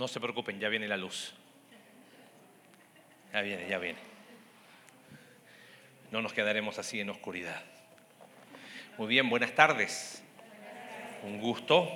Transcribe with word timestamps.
No 0.00 0.08
se 0.08 0.18
preocupen, 0.18 0.58
ya 0.58 0.70
viene 0.70 0.88
la 0.88 0.96
luz. 0.96 1.34
Ya 3.34 3.42
viene, 3.42 3.68
ya 3.68 3.76
viene. 3.76 3.98
No 6.10 6.22
nos 6.22 6.32
quedaremos 6.32 6.78
así 6.78 7.00
en 7.00 7.10
oscuridad. 7.10 7.62
Muy 8.96 9.08
bien, 9.08 9.28
buenas 9.28 9.54
tardes. 9.54 10.22
Un 11.22 11.38
gusto. 11.38 11.86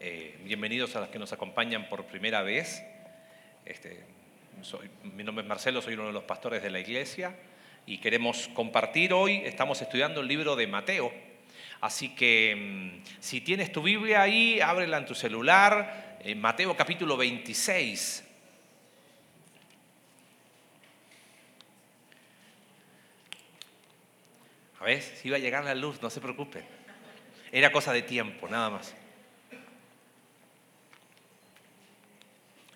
Eh, 0.00 0.38
bienvenidos 0.44 0.96
a 0.96 1.00
los 1.00 1.10
que 1.10 1.18
nos 1.18 1.34
acompañan 1.34 1.86
por 1.90 2.06
primera 2.06 2.40
vez. 2.40 2.82
Este, 3.66 4.02
mi 5.02 5.22
nombre 5.22 5.42
es 5.42 5.48
Marcelo, 5.50 5.82
soy 5.82 5.92
uno 5.92 6.06
de 6.06 6.14
los 6.14 6.24
pastores 6.24 6.62
de 6.62 6.70
la 6.70 6.80
iglesia 6.80 7.36
y 7.84 7.98
queremos 7.98 8.48
compartir 8.54 9.12
hoy, 9.12 9.42
estamos 9.44 9.82
estudiando 9.82 10.22
el 10.22 10.28
libro 10.28 10.56
de 10.56 10.66
Mateo. 10.66 11.12
Así 11.82 12.14
que 12.14 12.56
mm, 12.56 13.20
si 13.20 13.42
tienes 13.42 13.70
tu 13.70 13.82
Biblia 13.82 14.22
ahí, 14.22 14.62
ábrela 14.62 14.96
en 14.96 15.04
tu 15.04 15.14
celular, 15.14 16.13
en 16.24 16.40
Mateo 16.40 16.74
capítulo 16.74 17.18
26. 17.18 18.24
A 24.80 24.84
ver, 24.84 25.02
si 25.02 25.28
iba 25.28 25.36
a 25.36 25.40
llegar 25.40 25.64
la 25.64 25.74
luz, 25.74 26.00
no 26.00 26.08
se 26.08 26.20
preocupe. 26.20 26.64
Era 27.52 27.70
cosa 27.70 27.92
de 27.92 28.02
tiempo, 28.02 28.48
nada 28.48 28.70
más. 28.70 28.94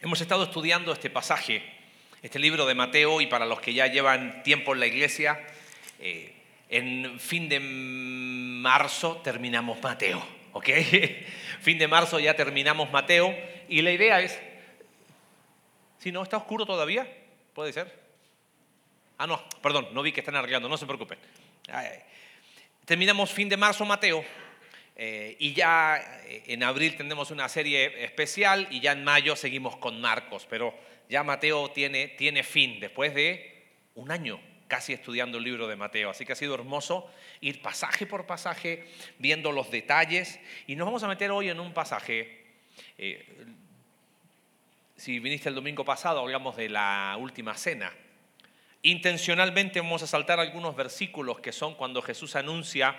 Hemos 0.00 0.20
estado 0.20 0.44
estudiando 0.44 0.92
este 0.92 1.10
pasaje, 1.10 1.62
este 2.22 2.38
libro 2.38 2.66
de 2.66 2.74
Mateo, 2.74 3.20
y 3.20 3.26
para 3.26 3.46
los 3.46 3.60
que 3.60 3.72
ya 3.72 3.86
llevan 3.86 4.42
tiempo 4.42 4.74
en 4.74 4.80
la 4.80 4.86
iglesia, 4.86 5.40
eh, 5.98 6.34
en 6.68 7.18
fin 7.18 7.48
de 7.48 7.60
marzo 7.60 9.16
terminamos 9.24 9.82
Mateo, 9.82 10.24
¿ok? 10.52 10.68
Fin 11.60 11.78
de 11.78 11.88
marzo 11.88 12.18
ya 12.18 12.34
terminamos 12.34 12.90
Mateo 12.90 13.34
y 13.68 13.82
la 13.82 13.92
idea 13.92 14.20
es, 14.20 14.38
si 15.98 16.12
no, 16.12 16.22
está 16.22 16.36
oscuro 16.36 16.64
todavía, 16.66 17.06
puede 17.54 17.72
ser. 17.72 17.92
Ah, 19.18 19.26
no, 19.26 19.42
perdón, 19.62 19.88
no 19.92 20.02
vi 20.02 20.12
que 20.12 20.20
están 20.20 20.36
arreglando, 20.36 20.68
no 20.68 20.76
se 20.76 20.86
preocupen. 20.86 21.18
Terminamos 22.84 23.30
fin 23.30 23.48
de 23.48 23.56
marzo 23.56 23.84
Mateo 23.84 24.24
eh, 24.96 25.36
y 25.38 25.52
ya 25.52 26.22
eh, 26.24 26.44
en 26.46 26.62
abril 26.62 26.96
tendremos 26.96 27.30
una 27.30 27.48
serie 27.48 28.04
especial 28.04 28.66
y 28.70 28.80
ya 28.80 28.92
en 28.92 29.04
mayo 29.04 29.36
seguimos 29.36 29.76
con 29.76 30.00
Marcos, 30.00 30.46
pero 30.48 30.74
ya 31.08 31.22
Mateo 31.22 31.70
tiene, 31.70 32.08
tiene 32.08 32.42
fin 32.42 32.80
después 32.80 33.14
de 33.14 33.66
un 33.94 34.10
año 34.10 34.40
casi 34.68 34.92
estudiando 34.92 35.38
el 35.38 35.44
libro 35.44 35.66
de 35.66 35.74
Mateo. 35.74 36.10
Así 36.10 36.24
que 36.24 36.34
ha 36.34 36.36
sido 36.36 36.54
hermoso 36.54 37.10
ir 37.40 37.60
pasaje 37.62 38.06
por 38.06 38.26
pasaje, 38.26 38.86
viendo 39.18 39.50
los 39.50 39.70
detalles. 39.70 40.38
Y 40.66 40.76
nos 40.76 40.86
vamos 40.86 41.02
a 41.02 41.08
meter 41.08 41.30
hoy 41.30 41.48
en 41.48 41.58
un 41.58 41.72
pasaje. 41.72 42.46
Eh, 42.98 43.26
si 44.96 45.18
viniste 45.18 45.48
el 45.48 45.54
domingo 45.54 45.84
pasado, 45.84 46.20
hablamos 46.20 46.56
de 46.56 46.68
la 46.68 47.16
última 47.18 47.54
cena. 47.56 47.92
Intencionalmente 48.82 49.80
vamos 49.80 50.02
a 50.02 50.06
saltar 50.06 50.38
algunos 50.38 50.76
versículos 50.76 51.40
que 51.40 51.52
son 51.52 51.74
cuando 51.74 52.02
Jesús 52.02 52.36
anuncia 52.36 52.94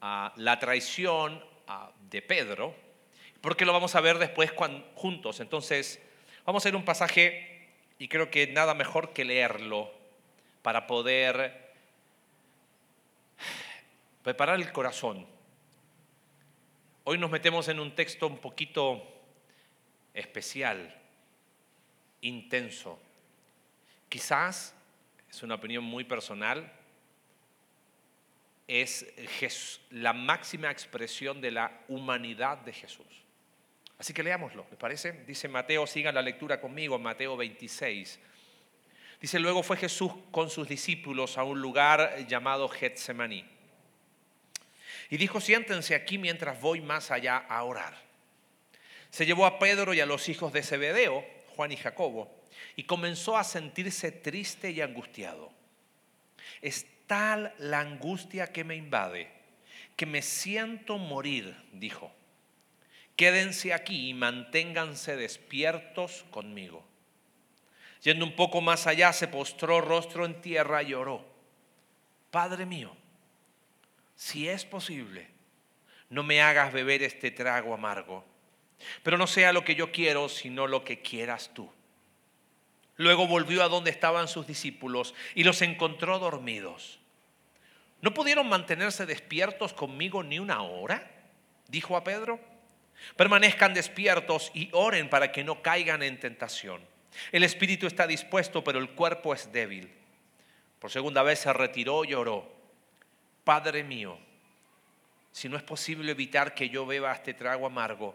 ah, 0.00 0.32
la 0.36 0.58
traición 0.58 1.42
ah, 1.66 1.90
de 2.10 2.22
Pedro, 2.22 2.74
porque 3.40 3.64
lo 3.64 3.72
vamos 3.72 3.94
a 3.94 4.00
ver 4.00 4.18
después 4.18 4.52
juntos. 4.94 5.40
Entonces, 5.40 6.00
vamos 6.44 6.64
a 6.64 6.68
ir 6.68 6.76
un 6.76 6.84
pasaje 6.84 7.68
y 7.98 8.08
creo 8.08 8.30
que 8.30 8.46
nada 8.48 8.74
mejor 8.74 9.12
que 9.12 9.24
leerlo 9.24 9.97
para 10.68 10.86
poder 10.86 11.72
preparar 14.22 14.56
el 14.56 14.70
corazón. 14.70 15.26
Hoy 17.04 17.16
nos 17.16 17.30
metemos 17.30 17.68
en 17.68 17.80
un 17.80 17.94
texto 17.94 18.26
un 18.26 18.36
poquito 18.36 19.02
especial, 20.12 20.94
intenso. 22.20 23.00
Quizás, 24.10 24.74
es 25.30 25.42
una 25.42 25.54
opinión 25.54 25.84
muy 25.84 26.04
personal, 26.04 26.70
es 28.66 29.06
la 29.88 30.12
máxima 30.12 30.70
expresión 30.70 31.40
de 31.40 31.50
la 31.50 31.80
humanidad 31.88 32.58
de 32.58 32.74
Jesús. 32.74 33.06
Así 33.98 34.12
que 34.12 34.22
leámoslo, 34.22 34.66
¿les 34.68 34.78
parece? 34.78 35.24
Dice 35.24 35.48
Mateo, 35.48 35.86
sigan 35.86 36.14
la 36.14 36.20
lectura 36.20 36.60
conmigo, 36.60 36.98
Mateo 36.98 37.38
26, 37.38 38.20
Dice, 39.20 39.40
luego 39.40 39.62
fue 39.62 39.76
Jesús 39.76 40.12
con 40.30 40.48
sus 40.48 40.68
discípulos 40.68 41.38
a 41.38 41.44
un 41.44 41.60
lugar 41.60 42.26
llamado 42.28 42.68
Getsemaní. 42.68 43.44
Y 45.10 45.16
dijo, 45.16 45.40
siéntense 45.40 45.94
aquí 45.94 46.18
mientras 46.18 46.60
voy 46.60 46.80
más 46.80 47.10
allá 47.10 47.38
a 47.38 47.62
orar. 47.64 47.96
Se 49.10 49.26
llevó 49.26 49.46
a 49.46 49.58
Pedro 49.58 49.94
y 49.94 50.00
a 50.00 50.06
los 50.06 50.28
hijos 50.28 50.52
de 50.52 50.62
Zebedeo, 50.62 51.24
Juan 51.56 51.72
y 51.72 51.76
Jacobo, 51.76 52.32
y 52.76 52.84
comenzó 52.84 53.36
a 53.36 53.44
sentirse 53.44 54.12
triste 54.12 54.70
y 54.70 54.80
angustiado. 54.80 55.50
Es 56.60 56.86
tal 57.06 57.54
la 57.58 57.80
angustia 57.80 58.52
que 58.52 58.64
me 58.64 58.76
invade, 58.76 59.30
que 59.96 60.06
me 60.06 60.22
siento 60.22 60.98
morir, 60.98 61.56
dijo. 61.72 62.12
Quédense 63.16 63.74
aquí 63.74 64.10
y 64.10 64.14
manténganse 64.14 65.16
despiertos 65.16 66.24
conmigo. 66.30 66.87
Yendo 68.02 68.24
un 68.24 68.36
poco 68.36 68.60
más 68.60 68.86
allá, 68.86 69.12
se 69.12 69.28
postró 69.28 69.80
rostro 69.80 70.24
en 70.24 70.40
tierra 70.40 70.82
y 70.82 70.94
oró. 70.94 71.24
Padre 72.30 72.66
mío, 72.66 72.94
si 74.14 74.48
es 74.48 74.64
posible, 74.64 75.28
no 76.10 76.22
me 76.22 76.42
hagas 76.42 76.72
beber 76.72 77.02
este 77.02 77.30
trago 77.30 77.74
amargo, 77.74 78.24
pero 79.02 79.18
no 79.18 79.26
sea 79.26 79.52
lo 79.52 79.64
que 79.64 79.74
yo 79.74 79.90
quiero, 79.90 80.28
sino 80.28 80.66
lo 80.66 80.84
que 80.84 81.00
quieras 81.00 81.50
tú. 81.54 81.70
Luego 82.96 83.26
volvió 83.26 83.62
a 83.62 83.68
donde 83.68 83.90
estaban 83.90 84.26
sus 84.28 84.46
discípulos 84.46 85.14
y 85.34 85.44
los 85.44 85.62
encontró 85.62 86.18
dormidos. 86.18 86.98
¿No 88.00 88.12
pudieron 88.12 88.48
mantenerse 88.48 89.06
despiertos 89.06 89.72
conmigo 89.72 90.22
ni 90.22 90.38
una 90.38 90.62
hora? 90.62 91.10
Dijo 91.68 91.96
a 91.96 92.04
Pedro. 92.04 92.40
Permanezcan 93.16 93.74
despiertos 93.74 94.50
y 94.54 94.68
oren 94.72 95.08
para 95.08 95.30
que 95.30 95.44
no 95.44 95.62
caigan 95.62 96.02
en 96.02 96.18
tentación. 96.18 96.82
El 97.32 97.44
espíritu 97.44 97.86
está 97.86 98.06
dispuesto, 98.06 98.62
pero 98.64 98.78
el 98.78 98.90
cuerpo 98.90 99.34
es 99.34 99.52
débil. 99.52 99.90
Por 100.78 100.90
segunda 100.90 101.22
vez 101.22 101.40
se 101.40 101.52
retiró 101.52 102.04
y 102.04 102.14
oró. 102.14 102.50
Padre 103.44 103.82
mío, 103.82 104.18
si 105.32 105.48
no 105.48 105.56
es 105.56 105.62
posible 105.62 106.12
evitar 106.12 106.54
que 106.54 106.68
yo 106.68 106.86
beba 106.86 107.12
este 107.12 107.34
trago 107.34 107.66
amargo, 107.66 108.14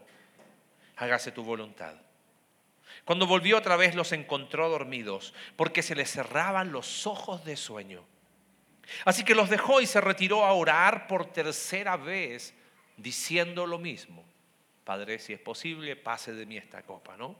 hágase 0.97 1.31
tu 1.31 1.44
voluntad. 1.44 1.96
Cuando 3.06 3.28
volvió 3.28 3.58
otra 3.58 3.75
vez 3.75 3.96
los 3.96 4.12
encontró 4.12 4.69
dormidos, 4.69 5.34
porque 5.56 5.81
se 5.81 5.96
les 5.96 6.12
cerraban 6.12 6.72
los 6.72 7.06
ojos 7.06 7.44
de 7.44 7.58
sueño. 7.58 8.03
Así 9.06 9.24
que 9.24 9.36
los 9.36 9.50
dejó 9.50 9.81
y 9.81 9.88
se 9.88 10.02
retiró 10.02 10.46
a 10.46 10.53
orar 10.53 11.08
por 11.08 11.25
tercera 11.25 11.97
vez, 11.97 12.53
diciendo 12.97 13.66
lo 13.66 13.80
mismo. 13.80 14.24
Padre, 14.84 15.19
si 15.19 15.34
es 15.34 15.40
posible, 15.40 15.96
pase 15.96 16.34
de 16.34 16.46
mí 16.46 16.58
esta 16.58 16.84
copa, 16.84 17.18
¿no? 17.18 17.36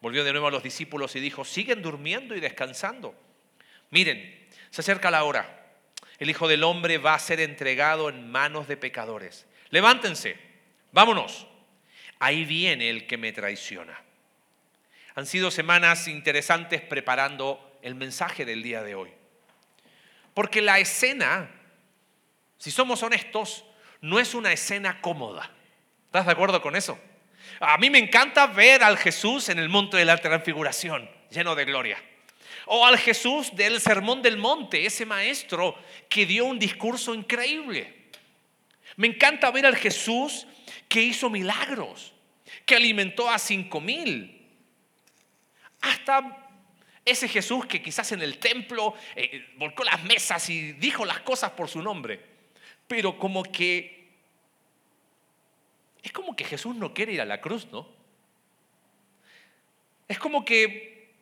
Volvió 0.00 0.24
de 0.24 0.32
nuevo 0.32 0.48
a 0.48 0.50
los 0.50 0.62
discípulos 0.62 1.14
y 1.16 1.20
dijo, 1.20 1.44
siguen 1.44 1.82
durmiendo 1.82 2.34
y 2.34 2.40
descansando. 2.40 3.14
Miren, 3.90 4.48
se 4.70 4.80
acerca 4.80 5.10
la 5.10 5.24
hora. 5.24 5.66
El 6.18 6.30
Hijo 6.30 6.48
del 6.48 6.64
Hombre 6.64 6.98
va 6.98 7.14
a 7.14 7.18
ser 7.18 7.40
entregado 7.40 8.08
en 8.08 8.30
manos 8.30 8.68
de 8.68 8.76
pecadores. 8.76 9.46
Levántense, 9.70 10.36
vámonos. 10.92 11.46
Ahí 12.18 12.44
viene 12.44 12.90
el 12.90 13.06
que 13.06 13.16
me 13.16 13.32
traiciona. 13.32 14.02
Han 15.14 15.26
sido 15.26 15.50
semanas 15.50 16.08
interesantes 16.08 16.80
preparando 16.80 17.78
el 17.82 17.94
mensaje 17.94 18.44
del 18.44 18.62
día 18.62 18.82
de 18.82 18.94
hoy. 18.94 19.12
Porque 20.34 20.62
la 20.62 20.78
escena, 20.78 21.50
si 22.58 22.70
somos 22.70 23.02
honestos, 23.02 23.64
no 24.00 24.18
es 24.18 24.34
una 24.34 24.52
escena 24.52 25.00
cómoda. 25.00 25.50
¿Estás 26.06 26.26
de 26.26 26.32
acuerdo 26.32 26.62
con 26.62 26.76
eso? 26.76 26.98
A 27.60 27.76
mí 27.78 27.90
me 27.90 27.98
encanta 27.98 28.46
ver 28.46 28.82
al 28.82 28.96
Jesús 28.96 29.48
en 29.48 29.58
el 29.58 29.68
monte 29.68 29.96
de 29.96 30.04
la 30.04 30.16
transfiguración, 30.16 31.10
lleno 31.30 31.54
de 31.54 31.64
gloria. 31.64 32.02
O 32.66 32.86
al 32.86 32.98
Jesús 32.98 33.54
del 33.54 33.80
Sermón 33.80 34.22
del 34.22 34.36
Monte, 34.36 34.86
ese 34.86 35.04
maestro 35.04 35.76
que 36.08 36.26
dio 36.26 36.44
un 36.44 36.58
discurso 36.58 37.14
increíble. 37.14 38.10
Me 38.96 39.08
encanta 39.08 39.50
ver 39.50 39.66
al 39.66 39.76
Jesús 39.76 40.46
que 40.88 41.02
hizo 41.02 41.30
milagros, 41.30 42.12
que 42.64 42.76
alimentó 42.76 43.28
a 43.28 43.38
cinco 43.38 43.80
mil. 43.80 44.48
Hasta 45.80 46.48
ese 47.04 47.28
Jesús 47.28 47.66
que 47.66 47.82
quizás 47.82 48.12
en 48.12 48.22
el 48.22 48.38
templo 48.38 48.94
eh, 49.16 49.54
volcó 49.56 49.84
las 49.84 50.02
mesas 50.04 50.48
y 50.50 50.72
dijo 50.72 51.04
las 51.04 51.20
cosas 51.20 51.52
por 51.52 51.68
su 51.68 51.82
nombre. 51.82 52.20
Pero 52.86 53.18
como 53.18 53.42
que 53.42 53.99
es 56.02 56.12
como 56.12 56.34
que 56.34 56.44
Jesús 56.44 56.74
no 56.76 56.94
quiere 56.94 57.12
ir 57.12 57.20
a 57.20 57.24
la 57.24 57.40
cruz, 57.40 57.66
¿no? 57.70 57.86
Es 60.08 60.18
como 60.18 60.44
que 60.44 61.12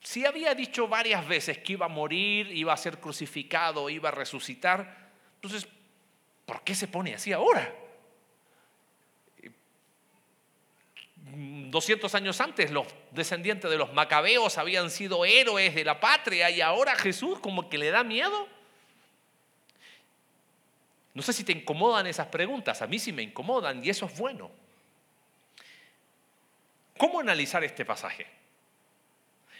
si 0.00 0.24
había 0.24 0.54
dicho 0.54 0.88
varias 0.88 1.26
veces 1.26 1.58
que 1.58 1.72
iba 1.72 1.86
a 1.86 1.88
morir, 1.88 2.50
iba 2.52 2.72
a 2.72 2.76
ser 2.76 2.98
crucificado, 2.98 3.90
iba 3.90 4.08
a 4.08 4.12
resucitar, 4.12 5.10
entonces, 5.34 5.68
¿por 6.44 6.62
qué 6.62 6.74
se 6.74 6.88
pone 6.88 7.14
así 7.14 7.32
ahora? 7.32 7.74
200 11.70 12.14
años 12.14 12.40
antes 12.40 12.70
los 12.70 12.86
descendientes 13.10 13.70
de 13.70 13.76
los 13.76 13.92
macabeos 13.92 14.58
habían 14.58 14.90
sido 14.90 15.24
héroes 15.24 15.74
de 15.74 15.84
la 15.84 16.00
patria 16.00 16.50
y 16.50 16.60
ahora 16.60 16.94
Jesús 16.94 17.38
como 17.40 17.68
que 17.68 17.78
le 17.78 17.90
da 17.90 18.04
miedo. 18.04 18.48
No 21.16 21.22
sé 21.22 21.32
si 21.32 21.44
te 21.44 21.52
incomodan 21.52 22.06
esas 22.06 22.26
preguntas, 22.26 22.82
a 22.82 22.86
mí 22.86 22.98
sí 22.98 23.10
me 23.10 23.22
incomodan 23.22 23.82
y 23.82 23.88
eso 23.88 24.04
es 24.04 24.18
bueno. 24.18 24.50
¿Cómo 26.98 27.20
analizar 27.20 27.64
este 27.64 27.86
pasaje? 27.86 28.26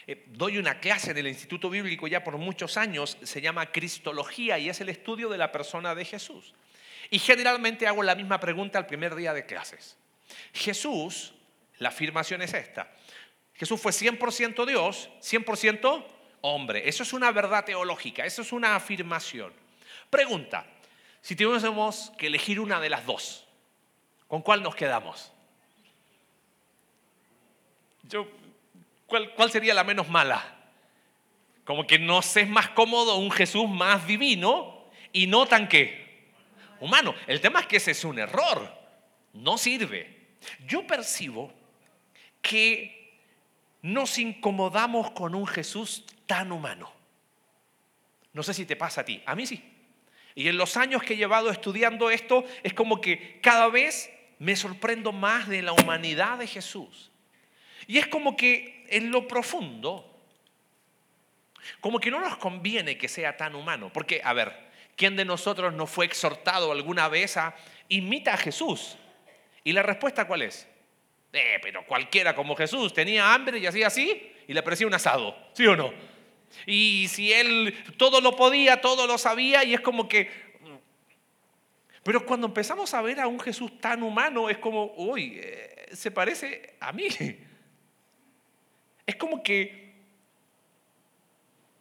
Eh, 0.05 0.25
doy 0.27 0.59
una 0.59 0.79
clase 0.79 1.09
en 1.09 1.17
el 1.17 1.27
Instituto 1.27 1.67
Bíblico 1.71 2.07
ya 2.07 2.23
por 2.23 2.37
muchos 2.37 2.77
años, 2.77 3.17
se 3.23 3.41
llama 3.41 3.71
Cristología 3.71 4.59
y 4.59 4.69
es 4.69 4.81
el 4.81 4.89
estudio 4.89 5.29
de 5.29 5.39
la 5.39 5.51
persona 5.51 5.95
de 5.95 6.05
Jesús. 6.05 6.53
Y 7.09 7.17
generalmente 7.17 7.87
hago 7.87 8.03
la 8.03 8.13
misma 8.13 8.39
pregunta 8.39 8.77
el 8.77 8.85
primer 8.85 9.15
día 9.15 9.33
de 9.33 9.47
clases. 9.47 9.97
Jesús 10.53 11.33
la 11.79 11.89
afirmación 11.89 12.43
es 12.43 12.53
esta. 12.53 12.87
Jesús 13.55 13.81
fue 13.81 13.91
100% 13.91 14.63
Dios, 14.67 15.09
100% 15.21 16.05
hombre. 16.41 16.87
Eso 16.87 17.01
es 17.01 17.13
una 17.13 17.31
verdad 17.31 17.65
teológica, 17.65 18.25
eso 18.25 18.43
es 18.43 18.51
una 18.51 18.75
afirmación. 18.75 19.51
Pregunta, 20.11 20.67
si 21.27 21.35
tuviésemos 21.35 22.13
que 22.17 22.27
elegir 22.27 22.57
una 22.57 22.79
de 22.79 22.89
las 22.89 23.05
dos, 23.05 23.45
¿con 24.29 24.41
cuál 24.41 24.63
nos 24.63 24.75
quedamos? 24.75 25.33
Yo, 28.03 28.29
¿cuál, 29.05 29.33
¿Cuál 29.33 29.51
sería 29.51 29.73
la 29.73 29.83
menos 29.83 30.07
mala? 30.07 30.55
Como 31.65 31.85
que 31.85 31.99
nos 31.99 32.37
es 32.37 32.47
más 32.47 32.69
cómodo 32.69 33.17
un 33.17 33.29
Jesús 33.29 33.67
más 33.67 34.07
divino 34.07 34.85
y 35.11 35.27
no 35.27 35.45
tan 35.47 35.67
qué, 35.67 36.31
humano. 36.79 37.13
El 37.27 37.41
tema 37.41 37.59
es 37.59 37.67
que 37.67 37.75
ese 37.75 37.91
es 37.91 38.05
un 38.05 38.19
error, 38.19 38.73
no 39.33 39.57
sirve. 39.57 40.29
Yo 40.65 40.87
percibo 40.87 41.51
que 42.41 43.19
nos 43.81 44.17
incomodamos 44.17 45.11
con 45.11 45.35
un 45.35 45.45
Jesús 45.45 46.05
tan 46.25 46.53
humano. 46.53 46.89
No 48.31 48.43
sé 48.43 48.53
si 48.53 48.65
te 48.65 48.77
pasa 48.77 49.01
a 49.01 49.03
ti, 49.03 49.21
a 49.25 49.35
mí 49.35 49.45
sí. 49.45 49.73
Y 50.37 50.49
en 50.49 50.57
los 50.57 50.77
años 50.77 51.01
que 51.01 51.15
he 51.15 51.17
llevado 51.17 51.49
estudiando 51.49 52.11
esto, 52.11 52.45
es 52.61 52.71
como 52.75 53.01
que 53.01 53.39
cada 53.41 53.69
vez 53.69 54.11
me 54.37 54.55
sorprendo 54.55 55.11
más 55.11 55.47
de 55.47 55.63
la 55.63 55.73
humanidad 55.73 56.37
de 56.37 56.45
Jesús. 56.45 57.09
Y 57.87 57.97
es 57.97 58.05
como 58.05 58.37
que 58.37 58.85
en 58.87 59.09
lo 59.09 59.27
profundo, 59.27 60.15
como 61.79 61.99
que 61.99 62.11
no 62.11 62.19
nos 62.19 62.37
conviene 62.37 62.99
que 62.99 63.07
sea 63.07 63.35
tan 63.35 63.55
humano. 63.55 63.89
Porque, 63.91 64.21
a 64.23 64.33
ver, 64.33 64.55
¿quién 64.95 65.15
de 65.15 65.25
nosotros 65.25 65.73
no 65.73 65.87
fue 65.87 66.05
exhortado 66.05 66.71
alguna 66.71 67.07
vez 67.07 67.35
a 67.35 67.55
imita 67.89 68.35
a 68.35 68.37
Jesús? 68.37 68.95
Y 69.63 69.71
la 69.71 69.81
respuesta 69.81 70.27
cuál 70.27 70.43
es? 70.43 70.67
Eh, 71.33 71.57
pero 71.63 71.83
cualquiera 71.87 72.35
como 72.35 72.55
Jesús 72.55 72.93
tenía 72.93 73.33
hambre 73.33 73.57
y 73.57 73.65
hacía 73.65 73.87
así 73.87 74.33
y 74.47 74.53
le 74.53 74.61
parecía 74.61 74.85
un 74.85 74.93
asado, 74.93 75.35
¿sí 75.53 75.65
o 75.65 75.75
no? 75.75 75.91
Y 76.65 77.07
si 77.09 77.33
él 77.33 77.75
todo 77.97 78.21
lo 78.21 78.35
podía, 78.35 78.81
todo 78.81 79.07
lo 79.07 79.17
sabía 79.17 79.63
y 79.63 79.73
es 79.73 79.81
como 79.81 80.07
que... 80.07 80.47
Pero 82.03 82.25
cuando 82.25 82.47
empezamos 82.47 82.93
a 82.93 83.01
ver 83.01 83.19
a 83.19 83.27
un 83.27 83.39
Jesús 83.39 83.79
tan 83.81 84.01
humano 84.01 84.49
es 84.49 84.57
como, 84.57 84.93
uy, 84.95 85.39
eh, 85.43 85.89
se 85.91 86.09
parece 86.09 86.75
a 86.79 86.93
mí. 86.93 87.07
Es 89.05 89.15
como 89.17 89.43
que 89.43 89.93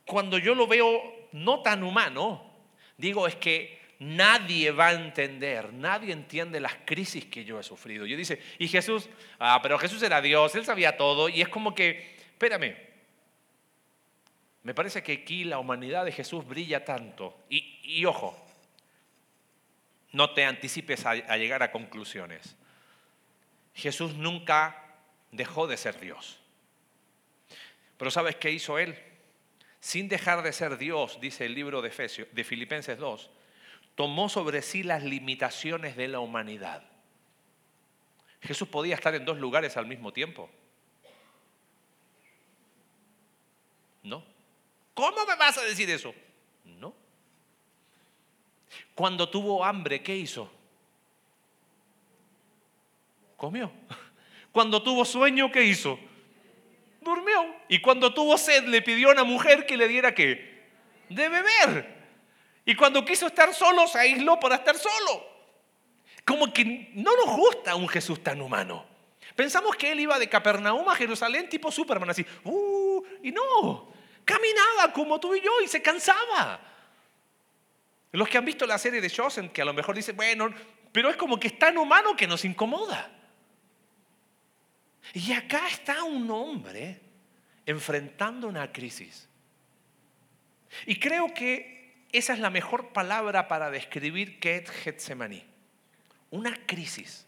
cuando 0.04 0.38
yo 0.38 0.54
lo 0.54 0.66
veo 0.66 1.28
no 1.32 1.62
tan 1.62 1.82
humano, 1.82 2.42
digo, 2.96 3.26
es 3.26 3.36
que 3.36 3.78
nadie 3.98 4.70
va 4.70 4.88
a 4.88 4.92
entender, 4.92 5.72
nadie 5.72 6.12
entiende 6.12 6.60
las 6.60 6.74
crisis 6.84 7.24
que 7.26 7.44
yo 7.44 7.58
he 7.58 7.62
sufrido. 7.62 8.06
Yo 8.06 8.16
dice, 8.16 8.40
y 8.58 8.68
Jesús, 8.68 9.08
ah, 9.38 9.60
pero 9.62 9.78
Jesús 9.78 10.02
era 10.02 10.20
Dios, 10.20 10.54
él 10.54 10.64
sabía 10.64 10.96
todo, 10.96 11.28
y 11.28 11.40
es 11.40 11.48
como 11.48 11.74
que, 11.74 12.16
espérame, 12.32 12.76
me 14.66 14.74
parece 14.74 15.00
que 15.00 15.12
aquí 15.12 15.44
la 15.44 15.60
humanidad 15.60 16.04
de 16.04 16.10
Jesús 16.10 16.44
brilla 16.44 16.84
tanto. 16.84 17.38
Y, 17.48 18.04
ojo, 18.04 18.36
no 20.10 20.34
te 20.34 20.44
anticipes 20.44 21.06
a, 21.06 21.36
llegar 21.36 21.62
a 21.62 21.70
conclusiones. 21.70 22.56
Jesús 23.76 24.14
nunca 24.14 24.96
dejó 25.30 25.68
de 25.68 25.76
ser 25.76 26.00
Dios. 26.00 26.40
Pero 27.96 28.10
¿sabes 28.10 28.34
qué 28.34 28.50
hizo 28.50 28.76
él? 28.80 28.98
Sin 29.78 30.08
dejar 30.08 30.42
de 30.42 30.52
ser 30.52 30.78
Dios, 30.78 31.20
dice 31.20 31.46
el 31.46 31.54
libro 31.54 31.80
de, 31.80 31.90
Efesios, 31.90 32.26
de 32.32 32.42
Filipenses 32.42 32.98
2, 32.98 33.30
tomó 33.94 34.28
sobre 34.28 34.62
sí 34.62 34.82
las 34.82 35.04
limitaciones 35.04 35.94
de 35.94 36.08
la 36.08 36.18
humanidad. 36.18 36.82
Jesús 38.40 38.66
podía 38.66 38.96
estar 38.96 39.14
en 39.14 39.24
dos 39.26 39.38
lugares 39.38 39.76
al 39.76 39.86
mismo 39.86 40.12
tiempo. 40.12 40.50
No. 44.02 44.34
¿Cómo 44.96 45.26
me 45.26 45.36
vas 45.36 45.58
a 45.58 45.62
decir 45.62 45.90
eso? 45.90 46.14
No. 46.64 46.94
Cuando 48.94 49.28
tuvo 49.28 49.62
hambre, 49.62 50.02
¿qué 50.02 50.16
hizo? 50.16 50.50
Comió. 53.36 53.70
Cuando 54.52 54.82
tuvo 54.82 55.04
sueño, 55.04 55.52
¿qué 55.52 55.64
hizo? 55.64 55.98
Durmió. 57.02 57.44
Y 57.68 57.82
cuando 57.82 58.14
tuvo 58.14 58.38
sed, 58.38 58.64
le 58.68 58.80
pidió 58.80 59.10
a 59.10 59.12
una 59.12 59.24
mujer 59.24 59.66
que 59.66 59.76
le 59.76 59.86
diera 59.86 60.14
qué? 60.14 60.64
De 61.10 61.28
beber. 61.28 61.94
Y 62.64 62.74
cuando 62.74 63.04
quiso 63.04 63.26
estar 63.26 63.52
solo, 63.52 63.86
se 63.86 63.98
aisló 63.98 64.40
para 64.40 64.54
estar 64.54 64.78
solo. 64.78 65.26
Como 66.24 66.50
que 66.54 66.90
no 66.94 67.14
nos 67.16 67.36
gusta 67.36 67.76
un 67.76 67.86
Jesús 67.86 68.22
tan 68.22 68.40
humano. 68.40 68.86
Pensamos 69.34 69.76
que 69.76 69.92
él 69.92 70.00
iba 70.00 70.18
de 70.18 70.30
Capernaum 70.30 70.88
a 70.88 70.94
Jerusalén 70.94 71.50
tipo 71.50 71.70
Superman, 71.70 72.08
así, 72.08 72.24
uh, 72.44 73.04
y 73.22 73.30
no, 73.30 73.94
caminaba 74.26 74.92
como 74.92 75.18
tú 75.18 75.34
y 75.34 75.40
yo 75.40 75.62
y 75.64 75.68
se 75.68 75.80
cansaba. 75.80 76.60
Los 78.12 78.28
que 78.28 78.36
han 78.36 78.44
visto 78.44 78.66
la 78.66 78.76
serie 78.76 79.00
de 79.00 79.08
Chosen, 79.08 79.48
que 79.48 79.62
a 79.62 79.64
lo 79.64 79.72
mejor 79.72 79.94
dicen, 79.94 80.16
bueno, 80.16 80.52
pero 80.92 81.08
es 81.08 81.16
como 81.16 81.40
que 81.40 81.48
es 81.48 81.58
tan 81.58 81.78
humano 81.78 82.14
que 82.16 82.26
nos 82.26 82.44
incomoda. 82.44 83.10
Y 85.14 85.32
acá 85.32 85.68
está 85.68 86.02
un 86.02 86.30
hombre 86.30 87.00
enfrentando 87.64 88.48
una 88.48 88.72
crisis. 88.72 89.28
Y 90.86 90.98
creo 90.98 91.32
que 91.32 92.06
esa 92.12 92.32
es 92.32 92.38
la 92.38 92.50
mejor 92.50 92.92
palabra 92.92 93.48
para 93.48 93.70
describir 93.70 94.40
qué 94.40 94.56
es. 94.56 95.10
Una 96.30 96.56
crisis. 96.66 97.26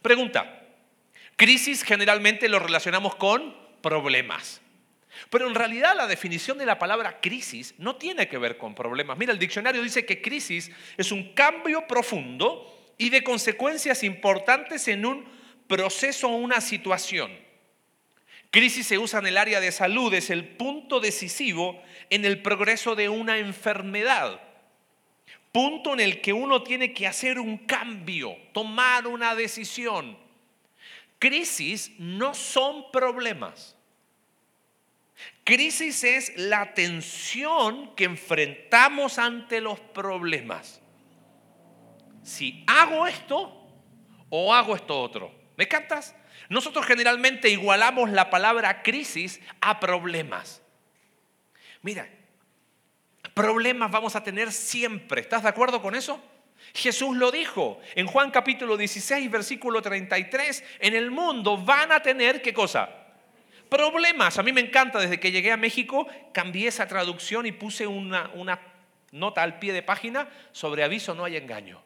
Pregunta. 0.00 0.60
Crisis 1.36 1.82
generalmente 1.82 2.48
lo 2.48 2.58
relacionamos 2.58 3.16
con 3.16 3.56
problemas. 3.80 4.60
Pero 5.30 5.46
en 5.46 5.54
realidad 5.54 5.94
la 5.96 6.06
definición 6.06 6.58
de 6.58 6.66
la 6.66 6.78
palabra 6.78 7.20
crisis 7.20 7.74
no 7.78 7.96
tiene 7.96 8.28
que 8.28 8.38
ver 8.38 8.58
con 8.58 8.74
problemas. 8.74 9.18
Mira, 9.18 9.32
el 9.32 9.38
diccionario 9.38 9.82
dice 9.82 10.06
que 10.06 10.22
crisis 10.22 10.70
es 10.96 11.12
un 11.12 11.34
cambio 11.34 11.86
profundo 11.86 12.94
y 12.98 13.10
de 13.10 13.22
consecuencias 13.22 14.02
importantes 14.02 14.88
en 14.88 15.04
un 15.06 15.24
proceso 15.66 16.28
o 16.28 16.36
una 16.36 16.60
situación. 16.60 17.32
Crisis 18.50 18.86
se 18.86 18.98
usa 18.98 19.18
en 19.20 19.26
el 19.26 19.38
área 19.38 19.60
de 19.60 19.72
salud, 19.72 20.12
es 20.12 20.28
el 20.28 20.46
punto 20.46 21.00
decisivo 21.00 21.82
en 22.10 22.26
el 22.26 22.42
progreso 22.42 22.94
de 22.94 23.08
una 23.08 23.38
enfermedad. 23.38 24.40
Punto 25.52 25.94
en 25.94 26.00
el 26.00 26.20
que 26.20 26.32
uno 26.32 26.62
tiene 26.62 26.92
que 26.92 27.06
hacer 27.06 27.38
un 27.38 27.58
cambio, 27.58 28.36
tomar 28.52 29.06
una 29.06 29.34
decisión. 29.34 30.18
Crisis 31.18 31.92
no 31.98 32.34
son 32.34 32.90
problemas. 32.90 33.76
Crisis 35.44 36.04
es 36.04 36.32
la 36.36 36.72
tensión 36.72 37.94
que 37.96 38.04
enfrentamos 38.04 39.18
ante 39.18 39.60
los 39.60 39.80
problemas. 39.80 40.80
Si 42.22 42.64
hago 42.68 43.06
esto 43.06 43.62
o 44.28 44.54
hago 44.54 44.76
esto 44.76 45.00
otro. 45.00 45.34
¿Me 45.56 45.66
captas? 45.66 46.14
Nosotros 46.48 46.86
generalmente 46.86 47.48
igualamos 47.48 48.10
la 48.10 48.30
palabra 48.30 48.82
crisis 48.82 49.40
a 49.60 49.80
problemas. 49.80 50.62
Mira, 51.82 52.08
problemas 53.34 53.90
vamos 53.90 54.14
a 54.14 54.22
tener 54.22 54.52
siempre. 54.52 55.22
¿Estás 55.22 55.42
de 55.42 55.48
acuerdo 55.48 55.82
con 55.82 55.96
eso? 55.96 56.22
Jesús 56.74 57.16
lo 57.16 57.32
dijo 57.32 57.80
en 57.96 58.06
Juan 58.06 58.30
capítulo 58.30 58.76
16, 58.76 59.28
versículo 59.30 59.82
33. 59.82 60.62
En 60.78 60.94
el 60.94 61.10
mundo 61.10 61.56
van 61.56 61.90
a 61.90 62.00
tener, 62.00 62.40
¿qué 62.40 62.54
cosa? 62.54 63.01
Problemas. 63.72 64.38
A 64.38 64.42
mí 64.42 64.52
me 64.52 64.60
encanta, 64.60 65.00
desde 65.00 65.18
que 65.18 65.32
llegué 65.32 65.50
a 65.50 65.56
México, 65.56 66.06
cambié 66.34 66.68
esa 66.68 66.86
traducción 66.86 67.46
y 67.46 67.52
puse 67.52 67.86
una, 67.86 68.30
una 68.34 68.60
nota 69.12 69.42
al 69.42 69.58
pie 69.58 69.72
de 69.72 69.82
página 69.82 70.28
sobre 70.52 70.84
aviso 70.84 71.14
no 71.14 71.24
hay 71.24 71.38
engaño. 71.38 71.82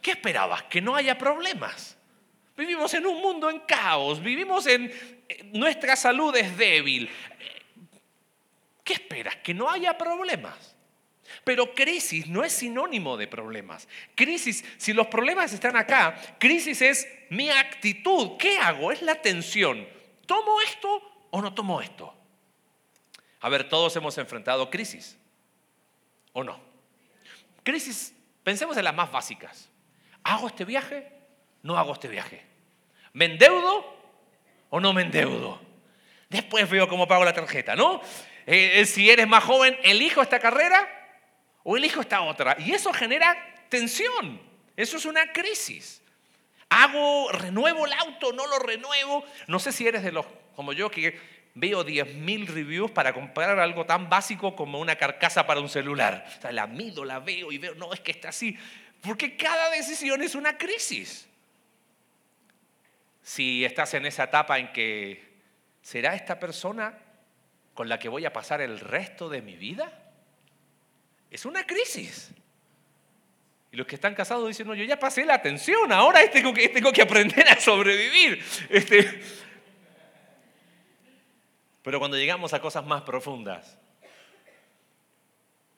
¿Qué 0.00 0.12
esperabas? 0.12 0.62
Que 0.62 0.80
no 0.80 0.94
haya 0.94 1.18
problemas. 1.18 1.98
Vivimos 2.56 2.94
en 2.94 3.06
un 3.06 3.20
mundo 3.20 3.50
en 3.50 3.58
caos, 3.58 4.22
vivimos 4.22 4.68
en... 4.68 4.92
Nuestra 5.52 5.96
salud 5.96 6.36
es 6.36 6.56
débil. 6.56 7.10
¿Qué 8.84 8.92
esperas? 8.92 9.34
Que 9.42 9.52
no 9.52 9.68
haya 9.68 9.98
problemas. 9.98 10.76
Pero 11.42 11.74
crisis 11.74 12.28
no 12.28 12.44
es 12.44 12.52
sinónimo 12.52 13.16
de 13.16 13.26
problemas. 13.26 13.88
Crisis, 14.14 14.64
si 14.76 14.92
los 14.92 15.08
problemas 15.08 15.52
están 15.52 15.74
acá, 15.74 16.16
crisis 16.38 16.82
es 16.82 17.08
mi 17.30 17.50
actitud. 17.50 18.36
¿Qué 18.38 18.58
hago? 18.58 18.92
Es 18.92 19.02
la 19.02 19.20
tensión. 19.20 19.95
¿Tomo 20.26 20.60
esto 20.60 21.28
o 21.30 21.40
no 21.40 21.54
tomo 21.54 21.80
esto? 21.80 22.12
A 23.40 23.48
ver, 23.48 23.68
todos 23.68 23.94
hemos 23.96 24.18
enfrentado 24.18 24.68
crisis. 24.70 25.16
¿O 26.32 26.44
no? 26.44 26.60
Crisis, 27.62 28.14
pensemos 28.42 28.76
en 28.76 28.84
las 28.84 28.94
más 28.94 29.10
básicas. 29.10 29.70
¿Hago 30.22 30.48
este 30.48 30.64
viaje? 30.64 31.12
¿No 31.62 31.78
hago 31.78 31.92
este 31.92 32.08
viaje? 32.08 32.44
¿Me 33.12 33.26
endeudo 33.26 33.84
o 34.70 34.80
no 34.80 34.92
me 34.92 35.02
endeudo? 35.02 35.60
Después 36.28 36.68
veo 36.68 36.88
cómo 36.88 37.06
pago 37.06 37.24
la 37.24 37.32
tarjeta, 37.32 37.76
¿no? 37.76 38.00
Eh, 38.46 38.80
eh, 38.80 38.86
si 38.86 39.08
eres 39.08 39.26
más 39.26 39.44
joven, 39.44 39.78
¿elijo 39.82 40.20
esta 40.22 40.38
carrera 40.38 40.88
o 41.62 41.76
elijo 41.76 42.00
esta 42.00 42.22
otra? 42.22 42.56
Y 42.58 42.72
eso 42.72 42.92
genera 42.92 43.36
tensión. 43.68 44.40
Eso 44.76 44.96
es 44.96 45.06
una 45.06 45.32
crisis. 45.32 46.02
Hago, 46.68 47.30
renuevo 47.32 47.86
el 47.86 47.92
auto, 47.92 48.32
no 48.32 48.46
lo 48.46 48.58
renuevo. 48.58 49.24
No 49.46 49.58
sé 49.58 49.72
si 49.72 49.86
eres 49.86 50.02
de 50.02 50.12
los 50.12 50.26
como 50.54 50.72
yo 50.72 50.90
que 50.90 51.18
veo 51.54 51.84
10.000 51.84 52.46
reviews 52.46 52.90
para 52.90 53.12
comprar 53.12 53.58
algo 53.58 53.86
tan 53.86 54.08
básico 54.08 54.56
como 54.56 54.80
una 54.80 54.96
carcasa 54.96 55.46
para 55.46 55.60
un 55.60 55.68
celular. 55.68 56.26
O 56.38 56.40
sea, 56.42 56.52
la 56.52 56.66
mido, 56.66 57.04
la 57.04 57.20
veo 57.20 57.52
y 57.52 57.58
veo, 57.58 57.74
no, 57.74 57.92
es 57.92 58.00
que 58.00 58.10
está 58.10 58.30
así. 58.30 58.58
Porque 59.02 59.36
cada 59.36 59.70
decisión 59.70 60.22
es 60.22 60.34
una 60.34 60.58
crisis. 60.58 61.28
Si 63.22 63.64
estás 63.64 63.94
en 63.94 64.06
esa 64.06 64.24
etapa 64.24 64.58
en 64.58 64.72
que, 64.72 65.34
¿será 65.82 66.14
esta 66.14 66.38
persona 66.38 66.98
con 67.74 67.88
la 67.88 67.98
que 67.98 68.08
voy 68.08 68.24
a 68.24 68.32
pasar 68.32 68.60
el 68.60 68.80
resto 68.80 69.28
de 69.28 69.42
mi 69.42 69.56
vida? 69.56 69.92
Es 71.30 71.44
una 71.44 71.66
crisis. 71.66 72.32
Y 73.72 73.76
los 73.76 73.86
que 73.86 73.96
están 73.96 74.14
casados 74.14 74.46
dicen, 74.48 74.66
no, 74.66 74.74
yo 74.74 74.84
ya 74.84 74.98
pasé 74.98 75.24
la 75.24 75.34
atención, 75.34 75.92
ahora 75.92 76.20
tengo 76.30 76.54
que, 76.54 76.68
tengo 76.68 76.92
que 76.92 77.02
aprender 77.02 77.48
a 77.48 77.60
sobrevivir. 77.60 78.42
Este, 78.68 79.22
pero 81.86 82.00
cuando 82.00 82.16
llegamos 82.16 82.52
a 82.52 82.60
cosas 82.60 82.84
más 82.84 83.02
profundas, 83.02 83.78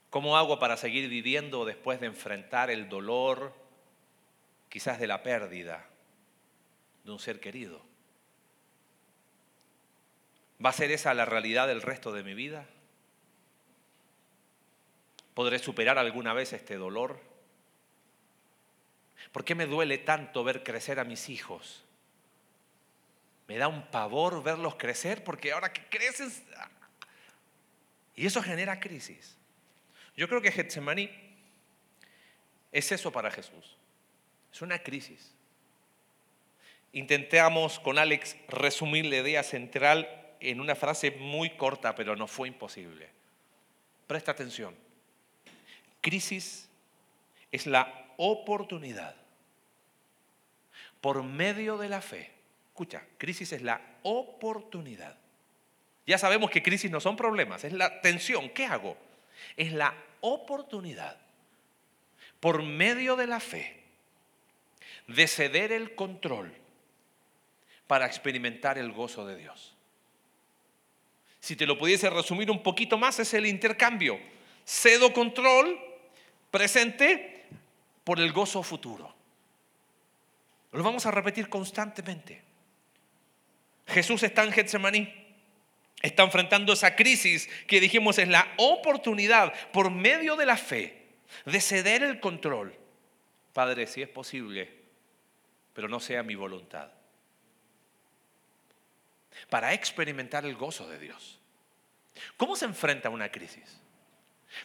¿cómo 0.08 0.38
hago 0.38 0.58
para 0.58 0.78
seguir 0.78 1.08
viviendo 1.10 1.66
después 1.66 2.00
de 2.00 2.06
enfrentar 2.06 2.70
el 2.70 2.88
dolor, 2.88 3.54
quizás 4.70 4.98
de 4.98 5.06
la 5.06 5.22
pérdida 5.22 5.84
de 7.04 7.12
un 7.12 7.18
ser 7.18 7.40
querido? 7.40 7.82
¿Va 10.64 10.70
a 10.70 10.72
ser 10.72 10.90
esa 10.90 11.12
la 11.12 11.26
realidad 11.26 11.68
del 11.68 11.82
resto 11.82 12.10
de 12.10 12.22
mi 12.22 12.32
vida? 12.32 12.66
¿Podré 15.34 15.58
superar 15.58 15.98
alguna 15.98 16.32
vez 16.32 16.52
este 16.52 16.76
dolor? 16.76 17.27
¿Por 19.32 19.44
qué 19.44 19.54
me 19.54 19.66
duele 19.66 19.98
tanto 19.98 20.44
ver 20.44 20.62
crecer 20.62 20.98
a 20.98 21.04
mis 21.04 21.28
hijos? 21.28 21.84
Me 23.46 23.56
da 23.56 23.68
un 23.68 23.90
pavor 23.90 24.42
verlos 24.42 24.76
crecer 24.76 25.24
porque 25.24 25.52
ahora 25.52 25.72
que 25.72 25.84
creces... 25.88 26.42
Y 28.14 28.26
eso 28.26 28.42
genera 28.42 28.80
crisis. 28.80 29.36
Yo 30.16 30.28
creo 30.28 30.42
que 30.42 30.50
Getsemaní 30.50 31.08
es 32.72 32.90
eso 32.90 33.12
para 33.12 33.30
Jesús. 33.30 33.76
Es 34.52 34.60
una 34.60 34.78
crisis. 34.80 35.32
Intentamos 36.92 37.78
con 37.78 37.98
Alex 37.98 38.36
resumir 38.48 39.06
la 39.06 39.18
idea 39.18 39.42
central 39.42 40.08
en 40.40 40.60
una 40.60 40.74
frase 40.74 41.12
muy 41.12 41.50
corta, 41.50 41.94
pero 41.94 42.16
no 42.16 42.26
fue 42.26 42.48
imposible. 42.48 43.08
Presta 44.06 44.32
atención. 44.32 44.74
Crisis 46.00 46.68
es 47.52 47.66
la 47.66 48.07
oportunidad 48.18 49.16
por 51.00 51.22
medio 51.22 51.78
de 51.78 51.88
la 51.88 52.02
fe 52.02 52.38
Escucha, 52.78 53.02
crisis 53.18 53.52
es 53.54 53.62
la 53.62 53.80
oportunidad. 54.04 55.16
Ya 56.06 56.16
sabemos 56.16 56.48
que 56.48 56.62
crisis 56.62 56.88
no 56.88 57.00
son 57.00 57.16
problemas, 57.16 57.64
es 57.64 57.72
la 57.72 58.00
tensión. 58.02 58.50
¿Qué 58.50 58.66
hago? 58.66 58.96
Es 59.56 59.72
la 59.72 59.92
oportunidad 60.20 61.18
por 62.38 62.62
medio 62.62 63.16
de 63.16 63.26
la 63.26 63.40
fe 63.40 63.82
de 65.08 65.26
ceder 65.26 65.72
el 65.72 65.96
control 65.96 66.54
para 67.88 68.06
experimentar 68.06 68.78
el 68.78 68.92
gozo 68.92 69.26
de 69.26 69.38
Dios. 69.38 69.74
Si 71.40 71.56
te 71.56 71.66
lo 71.66 71.76
pudiese 71.76 72.08
resumir 72.10 72.48
un 72.48 72.62
poquito 72.62 72.96
más, 72.96 73.18
es 73.18 73.34
el 73.34 73.44
intercambio. 73.44 74.20
Cedo 74.64 75.12
control 75.12 75.80
presente 76.52 77.37
por 78.08 78.20
el 78.20 78.32
gozo 78.32 78.62
futuro. 78.62 79.14
Lo 80.72 80.82
vamos 80.82 81.04
a 81.04 81.10
repetir 81.10 81.50
constantemente. 81.50 82.40
Jesús 83.86 84.22
está 84.22 84.44
en 84.44 84.52
Getsemaní. 84.52 85.12
Está 86.00 86.22
enfrentando 86.22 86.72
esa 86.72 86.96
crisis 86.96 87.50
que 87.66 87.82
dijimos 87.82 88.16
es 88.16 88.28
la 88.28 88.50
oportunidad 88.56 89.52
por 89.72 89.90
medio 89.90 90.36
de 90.36 90.46
la 90.46 90.56
fe 90.56 91.08
de 91.44 91.60
ceder 91.60 92.02
el 92.02 92.18
control. 92.18 92.74
Padre, 93.52 93.86
si 93.86 94.00
es 94.00 94.08
posible, 94.08 94.72
pero 95.74 95.86
no 95.86 96.00
sea 96.00 96.22
mi 96.22 96.34
voluntad. 96.34 96.90
Para 99.50 99.74
experimentar 99.74 100.46
el 100.46 100.56
gozo 100.56 100.88
de 100.88 100.98
Dios. 100.98 101.40
¿Cómo 102.38 102.56
se 102.56 102.64
enfrenta 102.64 103.10
una 103.10 103.30
crisis? 103.30 103.82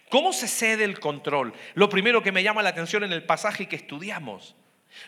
¿Cómo 0.09 0.33
se 0.33 0.47
cede 0.47 0.83
el 0.83 0.99
control? 0.99 1.53
Lo 1.73 1.89
primero 1.89 2.23
que 2.23 2.31
me 2.31 2.43
llama 2.43 2.63
la 2.63 2.69
atención 2.69 3.03
en 3.03 3.13
el 3.13 3.25
pasaje 3.25 3.67
que 3.67 3.75
estudiamos 3.75 4.55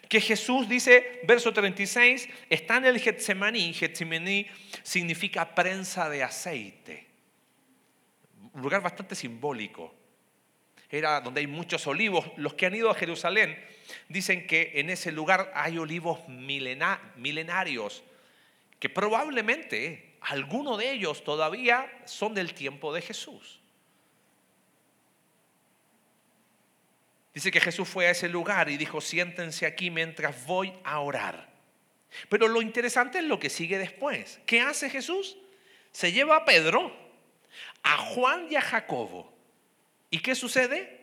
que 0.10 0.22
Jesús 0.22 0.67
dice, 0.67 1.22
verso 1.24 1.53
36, 1.53 2.27
está 2.50 2.77
en 2.77 2.86
el 2.86 3.00
Getsemaní. 3.00 3.74
Getsemaní 3.74 4.48
significa 4.84 5.53
prensa 5.53 6.10
de 6.10 6.24
aceite. 6.24 7.08
Un 8.53 8.62
lugar 8.62 8.82
bastante 8.82 9.15
simbólico. 9.15 9.94
Era 10.89 11.20
donde 11.22 11.41
hay 11.41 11.48
muchos 11.48 11.86
olivos. 11.88 12.25
Los 12.38 12.53
que 12.53 12.65
han 12.65 12.75
ido 12.75 12.89
a 12.89 12.96
Jerusalén 12.96 13.58
dicen 14.08 14.48
que 14.48 14.74
en 14.75 14.89
ese 14.89 15.12
lugar 15.12 15.51
hay 15.55 15.77
olivos 15.77 16.27
milenarios, 16.27 18.03
que 18.79 18.89
probablemente 18.89 20.17
algunos 20.22 20.77
de 20.77 20.91
ellos 20.91 21.24
todavía 21.24 21.91
son 22.05 22.34
del 22.34 22.53
tiempo 22.53 22.94
de 22.94 23.01
Jesús. 23.01 23.62
Dice 27.36 27.51
que 27.51 27.60
Jesús 27.60 27.89
fue 27.89 28.08
a 28.08 28.12
ese 28.12 28.30
lugar 28.30 28.70
y 28.70 28.77
dijo, 28.77 29.01
siéntense 29.01 29.65
aquí 29.65 29.92
mientras 29.92 30.46
voy 30.46 30.72
a 30.86 31.01
orar. 31.01 31.50
Pero 32.30 32.48
lo 32.48 32.62
interesante 32.62 33.18
es 33.18 33.25
lo 33.25 33.38
que 33.38 33.50
sigue 33.50 33.77
después. 33.77 34.39
¿Qué 34.46 34.62
hace 34.62 34.89
Jesús? 34.89 35.38
Se 35.92 36.13
lleva 36.13 36.38
a 36.38 36.46
Pedro, 36.46 36.96
a 37.84 37.98
Juan 37.98 38.48
y 38.50 38.56
a 38.56 38.62
Jacobo. 38.62 39.34
¿Y 40.10 40.20
qué 40.20 40.34
sucede? 40.34 41.01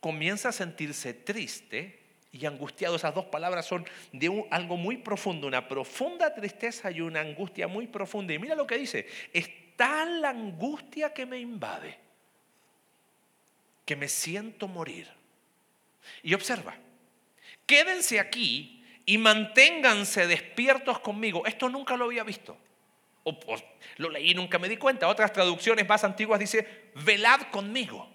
Comienza 0.00 0.48
a 0.48 0.52
sentirse 0.52 1.12
triste 1.12 2.00
y 2.32 2.46
angustiado. 2.46 2.96
Esas 2.96 3.14
dos 3.14 3.26
palabras 3.26 3.66
son 3.66 3.86
de 4.12 4.46
algo 4.50 4.78
muy 4.78 4.96
profundo, 4.96 5.46
una 5.46 5.68
profunda 5.68 6.34
tristeza 6.34 6.90
y 6.90 7.02
una 7.02 7.20
angustia 7.20 7.68
muy 7.68 7.86
profunda. 7.86 8.32
Y 8.32 8.38
mira 8.38 8.54
lo 8.54 8.66
que 8.66 8.78
dice, 8.78 9.06
es 9.30 9.50
tal 9.76 10.22
la 10.22 10.30
angustia 10.30 11.12
que 11.12 11.26
me 11.26 11.38
invade, 11.38 11.98
que 13.84 13.94
me 13.94 14.08
siento 14.08 14.68
morir. 14.68 15.06
Y 16.22 16.34
observa, 16.34 16.76
quédense 17.66 18.20
aquí 18.20 18.84
y 19.06 19.18
manténganse 19.18 20.26
despiertos 20.26 21.00
conmigo. 21.00 21.46
Esto 21.46 21.68
nunca 21.68 21.96
lo 21.96 22.06
había 22.06 22.24
visto. 22.24 22.56
O, 23.24 23.38
lo 23.96 24.10
leí 24.10 24.32
y 24.32 24.34
nunca 24.34 24.58
me 24.58 24.68
di 24.68 24.76
cuenta. 24.76 25.08
Otras 25.08 25.32
traducciones 25.32 25.88
más 25.88 26.04
antiguas 26.04 26.40
dice, 26.40 26.90
velad 26.94 27.42
conmigo. 27.50 28.08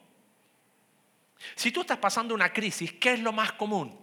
Si 1.55 1.71
tú 1.71 1.81
estás 1.81 1.97
pasando 1.97 2.33
una 2.33 2.51
crisis, 2.51 2.93
¿qué 2.93 3.13
es 3.13 3.19
lo 3.19 3.31
más 3.31 3.53
común? 3.53 3.97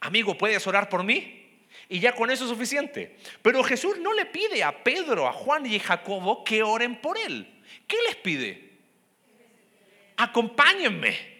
Amigo, 0.00 0.36
¿puedes 0.36 0.66
orar 0.66 0.88
por 0.88 1.04
mí? 1.04 1.66
Y 1.88 2.00
ya 2.00 2.14
con 2.14 2.30
eso 2.30 2.44
es 2.44 2.50
suficiente. 2.50 3.16
Pero 3.42 3.62
Jesús 3.62 3.98
no 3.98 4.12
le 4.12 4.26
pide 4.26 4.62
a 4.62 4.82
Pedro, 4.82 5.26
a 5.28 5.32
Juan 5.32 5.66
y 5.66 5.76
a 5.76 5.80
Jacobo 5.80 6.44
que 6.44 6.62
oren 6.62 7.00
por 7.00 7.18
él. 7.18 7.62
¿Qué 7.86 7.96
les 8.06 8.16
pide? 8.16 8.72
Acompáñenme. 10.16 11.34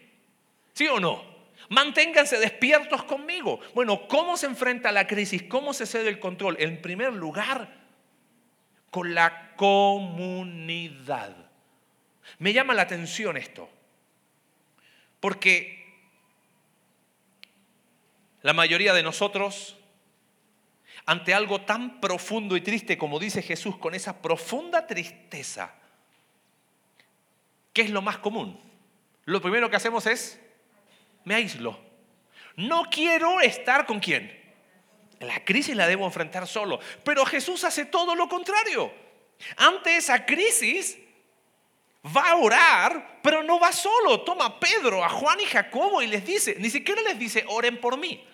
¿Sí 0.72 0.86
o 0.88 1.00
no? 1.00 1.33
Manténganse 1.68 2.38
despiertos 2.38 3.04
conmigo. 3.04 3.60
Bueno, 3.74 4.06
¿cómo 4.08 4.36
se 4.36 4.46
enfrenta 4.46 4.92
la 4.92 5.06
crisis? 5.06 5.44
¿Cómo 5.44 5.72
se 5.72 5.86
cede 5.86 6.08
el 6.08 6.18
control? 6.18 6.56
En 6.58 6.80
primer 6.82 7.12
lugar, 7.12 7.68
con 8.90 9.14
la 9.14 9.54
comunidad. 9.56 11.34
Me 12.38 12.52
llama 12.52 12.74
la 12.74 12.82
atención 12.82 13.36
esto, 13.36 13.68
porque 15.20 15.84
la 18.42 18.52
mayoría 18.52 18.92
de 18.92 19.02
nosotros, 19.02 19.76
ante 21.06 21.34
algo 21.34 21.62
tan 21.62 22.00
profundo 22.00 22.56
y 22.56 22.60
triste 22.60 22.98
como 22.98 23.18
dice 23.18 23.42
Jesús, 23.42 23.76
con 23.78 23.94
esa 23.94 24.20
profunda 24.20 24.86
tristeza, 24.86 25.74
¿qué 27.72 27.82
es 27.82 27.90
lo 27.90 28.02
más 28.02 28.18
común? 28.18 28.60
lo 29.26 29.40
primero 29.40 29.70
que 29.70 29.76
hacemos 29.76 30.06
es, 30.06 30.40
me 31.24 31.34
aíslo. 31.34 31.78
No 32.56 32.84
quiero 32.90 33.40
estar 33.40 33.86
con 33.86 34.00
quién. 34.00 34.42
La 35.20 35.44
crisis 35.44 35.74
la 35.74 35.86
debo 35.86 36.04
enfrentar 36.04 36.46
solo. 36.46 36.78
Pero 37.02 37.24
Jesús 37.24 37.64
hace 37.64 37.86
todo 37.86 38.14
lo 38.14 38.28
contrario. 38.28 38.92
Ante 39.56 39.96
esa 39.96 40.24
crisis, 40.24 40.98
va 42.04 42.30
a 42.30 42.36
orar, 42.36 43.20
pero 43.22 43.42
no 43.42 43.58
va 43.58 43.72
solo. 43.72 44.20
Toma 44.22 44.46
a 44.46 44.60
Pedro, 44.60 45.04
a 45.04 45.08
Juan 45.08 45.40
y 45.40 45.46
Jacobo 45.46 46.02
y 46.02 46.06
les 46.06 46.24
dice, 46.24 46.56
ni 46.58 46.70
siquiera 46.70 47.02
les 47.02 47.18
dice, 47.18 47.44
oren 47.48 47.80
por 47.80 47.96
mí. 47.96 48.24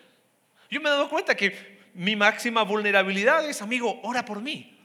Yo 0.68 0.80
me 0.80 0.88
he 0.88 0.92
dado 0.92 1.08
cuenta 1.08 1.36
que 1.36 1.80
mi 1.94 2.16
máxima 2.16 2.62
vulnerabilidad 2.62 3.48
es, 3.48 3.62
amigo, 3.62 4.00
ora 4.02 4.24
por 4.24 4.40
mí. 4.40 4.76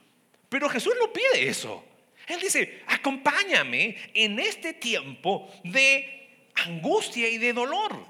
Pero 0.50 0.70
Jesús 0.70 0.94
no 1.00 1.12
pide 1.12 1.48
eso. 1.48 1.84
Él 2.28 2.40
dice, 2.40 2.82
acompáñame 2.88 3.96
en 4.14 4.40
este 4.40 4.74
tiempo 4.74 5.52
de 5.64 6.25
angustia 6.56 7.30
y 7.30 7.38
de 7.38 7.54
dolor. 7.54 8.06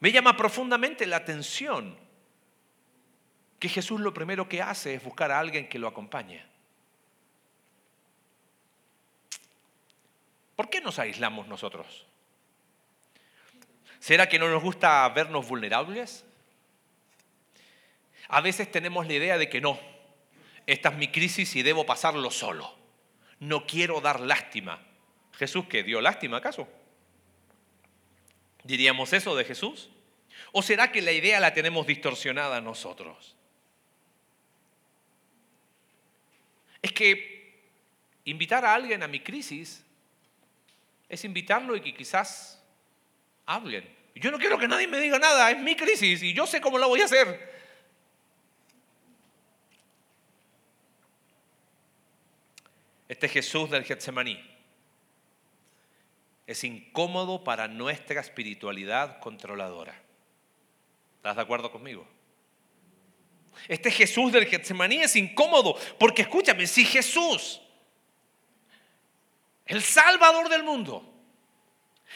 Me 0.00 0.12
llama 0.12 0.36
profundamente 0.36 1.06
la 1.06 1.16
atención 1.16 1.96
que 3.58 3.68
Jesús 3.68 4.00
lo 4.00 4.14
primero 4.14 4.48
que 4.48 4.62
hace 4.62 4.94
es 4.94 5.02
buscar 5.02 5.32
a 5.32 5.38
alguien 5.38 5.68
que 5.68 5.78
lo 5.78 5.88
acompañe. 5.88 6.44
¿Por 10.54 10.70
qué 10.70 10.80
nos 10.80 10.98
aislamos 10.98 11.46
nosotros? 11.48 12.06
¿Será 13.98 14.28
que 14.28 14.38
no 14.38 14.48
nos 14.48 14.62
gusta 14.62 15.08
vernos 15.08 15.48
vulnerables? 15.48 16.24
A 18.28 18.40
veces 18.40 18.70
tenemos 18.70 19.06
la 19.06 19.14
idea 19.14 19.38
de 19.38 19.48
que 19.48 19.60
no, 19.60 19.78
esta 20.66 20.90
es 20.90 20.96
mi 20.96 21.08
crisis 21.08 21.56
y 21.56 21.62
debo 21.62 21.86
pasarlo 21.86 22.30
solo. 22.30 22.76
No 23.40 23.66
quiero 23.66 24.00
dar 24.00 24.20
lástima. 24.20 24.80
¿Jesús 25.32 25.66
que 25.66 25.82
dio 25.82 26.00
lástima 26.00 26.38
acaso? 26.38 26.68
¿Diríamos 28.68 29.14
eso 29.14 29.34
de 29.34 29.46
Jesús? 29.46 29.88
¿O 30.52 30.60
será 30.60 30.92
que 30.92 31.00
la 31.00 31.10
idea 31.10 31.40
la 31.40 31.54
tenemos 31.54 31.86
distorsionada 31.86 32.60
nosotros? 32.60 33.34
Es 36.82 36.92
que 36.92 37.62
invitar 38.26 38.66
a 38.66 38.74
alguien 38.74 39.02
a 39.02 39.08
mi 39.08 39.20
crisis 39.20 39.82
es 41.08 41.24
invitarlo 41.24 41.76
y 41.76 41.80
que 41.80 41.94
quizás 41.94 42.62
hablen. 43.46 43.88
Yo 44.14 44.30
no 44.30 44.38
quiero 44.38 44.58
que 44.58 44.68
nadie 44.68 44.86
me 44.86 45.00
diga 45.00 45.18
nada, 45.18 45.50
es 45.50 45.58
mi 45.58 45.74
crisis 45.74 46.22
y 46.22 46.34
yo 46.34 46.46
sé 46.46 46.60
cómo 46.60 46.76
lo 46.76 46.88
voy 46.88 47.00
a 47.00 47.06
hacer. 47.06 47.50
Este 53.08 53.30
Jesús 53.30 53.70
del 53.70 53.84
Getsemaní 53.84 54.47
es 56.48 56.64
incómodo 56.64 57.44
para 57.44 57.68
nuestra 57.68 58.22
espiritualidad 58.22 59.20
controladora. 59.20 59.94
¿Estás 61.16 61.36
de 61.36 61.42
acuerdo 61.42 61.70
conmigo? 61.70 62.08
Este 63.68 63.90
Jesús 63.90 64.32
del 64.32 64.46
Getsemaní 64.46 65.02
es 65.02 65.14
incómodo 65.14 65.76
porque 65.98 66.22
escúchame, 66.22 66.66
si 66.66 66.86
Jesús 66.86 67.60
el 69.66 69.82
Salvador 69.82 70.48
del 70.48 70.62
mundo, 70.62 71.04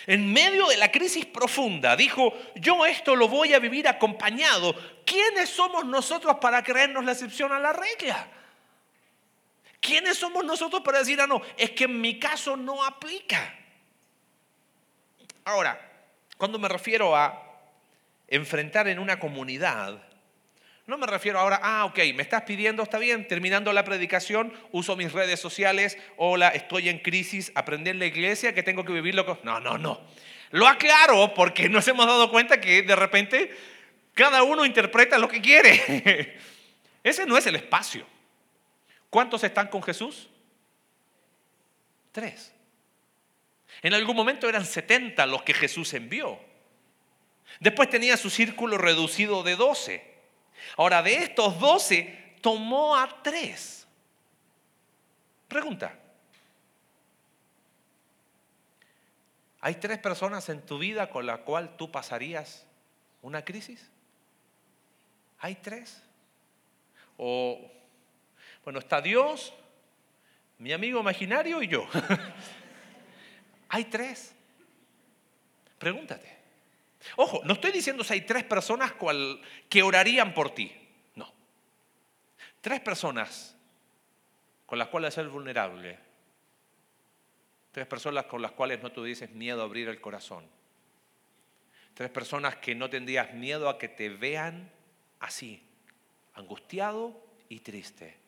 en 0.06 0.32
medio 0.32 0.66
de 0.68 0.78
la 0.78 0.90
crisis 0.90 1.26
profunda, 1.26 1.94
dijo, 1.94 2.32
yo 2.54 2.86
esto 2.86 3.14
lo 3.14 3.28
voy 3.28 3.52
a 3.52 3.58
vivir 3.58 3.86
acompañado. 3.86 4.74
¿Quiénes 5.04 5.50
somos 5.50 5.84
nosotros 5.84 6.38
para 6.40 6.62
creernos 6.62 7.04
la 7.04 7.12
excepción 7.12 7.52
a 7.52 7.58
la 7.58 7.74
regla? 7.74 8.26
¿Quiénes 9.78 10.16
somos 10.16 10.42
nosotros 10.42 10.80
para 10.80 11.00
decir, 11.00 11.20
ah, 11.20 11.26
no, 11.26 11.42
es 11.58 11.72
que 11.72 11.84
en 11.84 12.00
mi 12.00 12.18
caso 12.18 12.56
no 12.56 12.82
aplica? 12.82 13.58
Ahora, 15.44 15.80
cuando 16.36 16.58
me 16.58 16.68
refiero 16.68 17.16
a 17.16 17.42
enfrentar 18.28 18.88
en 18.88 18.98
una 18.98 19.18
comunidad, 19.18 20.02
no 20.86 20.98
me 20.98 21.06
refiero 21.06 21.38
ahora, 21.38 21.60
ah, 21.62 21.84
ok, 21.84 21.98
me 22.14 22.22
estás 22.22 22.42
pidiendo, 22.42 22.82
está 22.82 22.98
bien, 22.98 23.28
terminando 23.28 23.72
la 23.72 23.84
predicación, 23.84 24.52
uso 24.72 24.96
mis 24.96 25.12
redes 25.12 25.38
sociales, 25.38 25.96
hola, 26.16 26.48
estoy 26.48 26.88
en 26.88 26.98
crisis, 26.98 27.52
aprendí 27.54 27.90
en 27.90 27.98
la 27.98 28.06
iglesia 28.06 28.54
que 28.54 28.62
tengo 28.62 28.84
que 28.84 28.92
vivirlo 28.92 29.24
con... 29.24 29.38
No, 29.44 29.60
no, 29.60 29.78
no. 29.78 30.00
Lo 30.50 30.66
aclaro 30.66 31.32
porque 31.34 31.68
nos 31.68 31.86
hemos 31.88 32.06
dado 32.06 32.30
cuenta 32.30 32.60
que 32.60 32.82
de 32.82 32.96
repente 32.96 33.56
cada 34.14 34.42
uno 34.42 34.66
interpreta 34.66 35.18
lo 35.18 35.28
que 35.28 35.40
quiere. 35.40 36.36
Ese 37.02 37.26
no 37.26 37.38
es 37.38 37.46
el 37.46 37.56
espacio. 37.56 38.06
¿Cuántos 39.08 39.44
están 39.44 39.68
con 39.68 39.82
Jesús? 39.82 40.28
Tres. 42.12 42.52
En 43.82 43.94
algún 43.94 44.14
momento 44.14 44.48
eran 44.48 44.64
70 44.64 45.26
los 45.26 45.42
que 45.42 45.54
Jesús 45.54 45.92
envió. 45.94 46.38
Después 47.60 47.90
tenía 47.90 48.16
su 48.16 48.30
círculo 48.30 48.78
reducido 48.78 49.42
de 49.42 49.56
12. 49.56 50.12
Ahora, 50.76 51.02
de 51.02 51.16
estos 51.16 51.58
doce, 51.58 52.36
tomó 52.40 52.96
a 52.96 53.22
tres. 53.22 53.86
Pregunta. 55.48 55.98
¿Hay 59.60 59.76
tres 59.76 59.98
personas 59.98 60.48
en 60.48 60.62
tu 60.62 60.78
vida 60.78 61.10
con 61.10 61.26
las 61.26 61.40
cuales 61.40 61.76
tú 61.76 61.90
pasarías 61.90 62.66
una 63.20 63.44
crisis? 63.44 63.90
¿Hay 65.38 65.56
tres? 65.56 66.02
O, 67.16 67.70
bueno, 68.64 68.78
está 68.78 69.00
Dios, 69.00 69.52
mi 70.58 70.72
amigo 70.72 71.00
imaginario 71.00 71.62
y 71.62 71.68
yo. 71.68 71.86
¿Hay 73.72 73.86
tres? 73.86 74.34
Pregúntate. 75.78 76.30
Ojo, 77.16 77.40
no 77.44 77.54
estoy 77.54 77.72
diciendo 77.72 78.04
si 78.04 78.12
hay 78.12 78.20
tres 78.20 78.44
personas 78.44 78.92
que 79.70 79.82
orarían 79.82 80.34
por 80.34 80.54
ti. 80.54 80.70
No. 81.14 81.32
Tres 82.60 82.80
personas 82.80 83.56
con 84.66 84.78
las 84.78 84.88
cuales 84.88 85.14
ser 85.14 85.26
vulnerable. 85.28 85.98
Tres 87.72 87.86
personas 87.86 88.26
con 88.26 88.42
las 88.42 88.52
cuales 88.52 88.82
no 88.82 88.92
tuvieses 88.92 89.30
miedo 89.30 89.62
a 89.62 89.64
abrir 89.64 89.88
el 89.88 90.02
corazón. 90.02 90.44
Tres 91.94 92.10
personas 92.10 92.56
que 92.56 92.74
no 92.74 92.90
tendrías 92.90 93.32
miedo 93.32 93.70
a 93.70 93.78
que 93.78 93.88
te 93.88 94.10
vean 94.10 94.70
así, 95.18 95.66
angustiado 96.34 97.18
y 97.48 97.60
triste. 97.60 98.18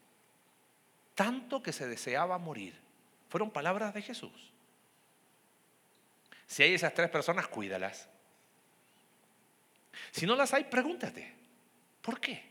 Tanto 1.15 1.63
que 1.63 1.75
se 1.75 1.87
deseaba 1.87 2.39
morir. 2.39 2.81
Fueron 3.29 3.51
palabras 3.51 3.93
de 3.93 4.01
Jesús. 4.01 4.54
Si 6.47 6.63
hay 6.63 6.75
esas 6.75 6.95
tres 6.95 7.11
personas, 7.11 7.49
cuídalas. 7.49 8.09
Si 10.11 10.27
no 10.27 10.37
las 10.37 10.53
hay, 10.55 10.65
pregúntate, 10.65 11.33
¿por 12.03 12.21
qué? 12.21 12.43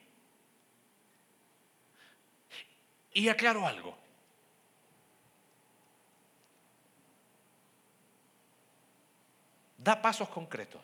Y 3.13 3.29
aclaro 3.29 3.65
algo. 3.65 3.97
Da 9.77 10.01
pasos 10.01 10.29
concretos. 10.29 10.81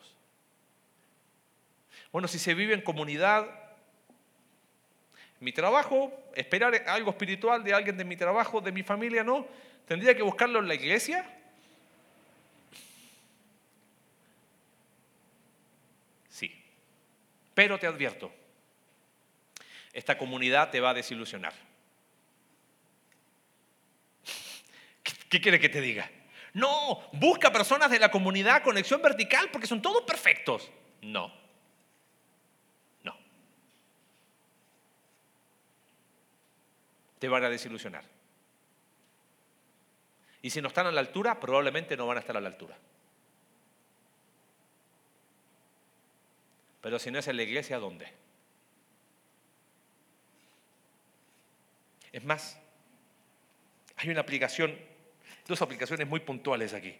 Bueno, 2.12 2.28
si 2.28 2.38
se 2.38 2.54
vive 2.54 2.74
en 2.74 2.82
comunidad, 2.82 3.46
mi 5.40 5.52
trabajo, 5.52 6.12
esperar 6.34 6.74
algo 6.86 7.10
espiritual 7.10 7.64
de 7.64 7.72
alguien 7.72 7.96
de 7.96 8.04
mi 8.04 8.16
trabajo, 8.16 8.60
de 8.60 8.72
mi 8.72 8.82
familia, 8.82 9.24
no. 9.24 9.46
¿Tendría 9.86 10.14
que 10.14 10.22
buscarlo 10.22 10.58
en 10.58 10.68
la 10.68 10.74
iglesia? 10.74 11.39
Pero 17.60 17.78
te 17.78 17.86
advierto, 17.86 18.32
esta 19.92 20.16
comunidad 20.16 20.70
te 20.70 20.80
va 20.80 20.88
a 20.88 20.94
desilusionar. 20.94 21.52
¿Qué 25.28 25.42
quiere 25.42 25.60
que 25.60 25.68
te 25.68 25.82
diga? 25.82 26.10
No, 26.54 27.10
busca 27.12 27.52
personas 27.52 27.90
de 27.90 27.98
la 27.98 28.10
comunidad 28.10 28.62
conexión 28.62 29.02
vertical 29.02 29.50
porque 29.52 29.66
son 29.66 29.82
todos 29.82 30.04
perfectos. 30.04 30.70
No, 31.02 31.30
no. 33.02 33.14
Te 37.18 37.28
van 37.28 37.44
a 37.44 37.50
desilusionar. 37.50 38.04
Y 40.40 40.48
si 40.48 40.62
no 40.62 40.68
están 40.68 40.86
a 40.86 40.92
la 40.92 41.00
altura, 41.00 41.38
probablemente 41.38 41.94
no 41.94 42.06
van 42.06 42.16
a 42.16 42.20
estar 42.20 42.38
a 42.38 42.40
la 42.40 42.48
altura. 42.48 42.78
Pero 46.80 46.98
si 46.98 47.10
no 47.10 47.18
es 47.18 47.28
en 47.28 47.36
la 47.36 47.42
iglesia, 47.42 47.78
¿dónde? 47.78 48.08
Es 52.12 52.24
más, 52.24 52.58
hay 53.96 54.08
una 54.08 54.20
aplicación, 54.20 54.76
dos 55.46 55.62
aplicaciones 55.62 56.08
muy 56.08 56.20
puntuales 56.20 56.74
aquí. 56.74 56.96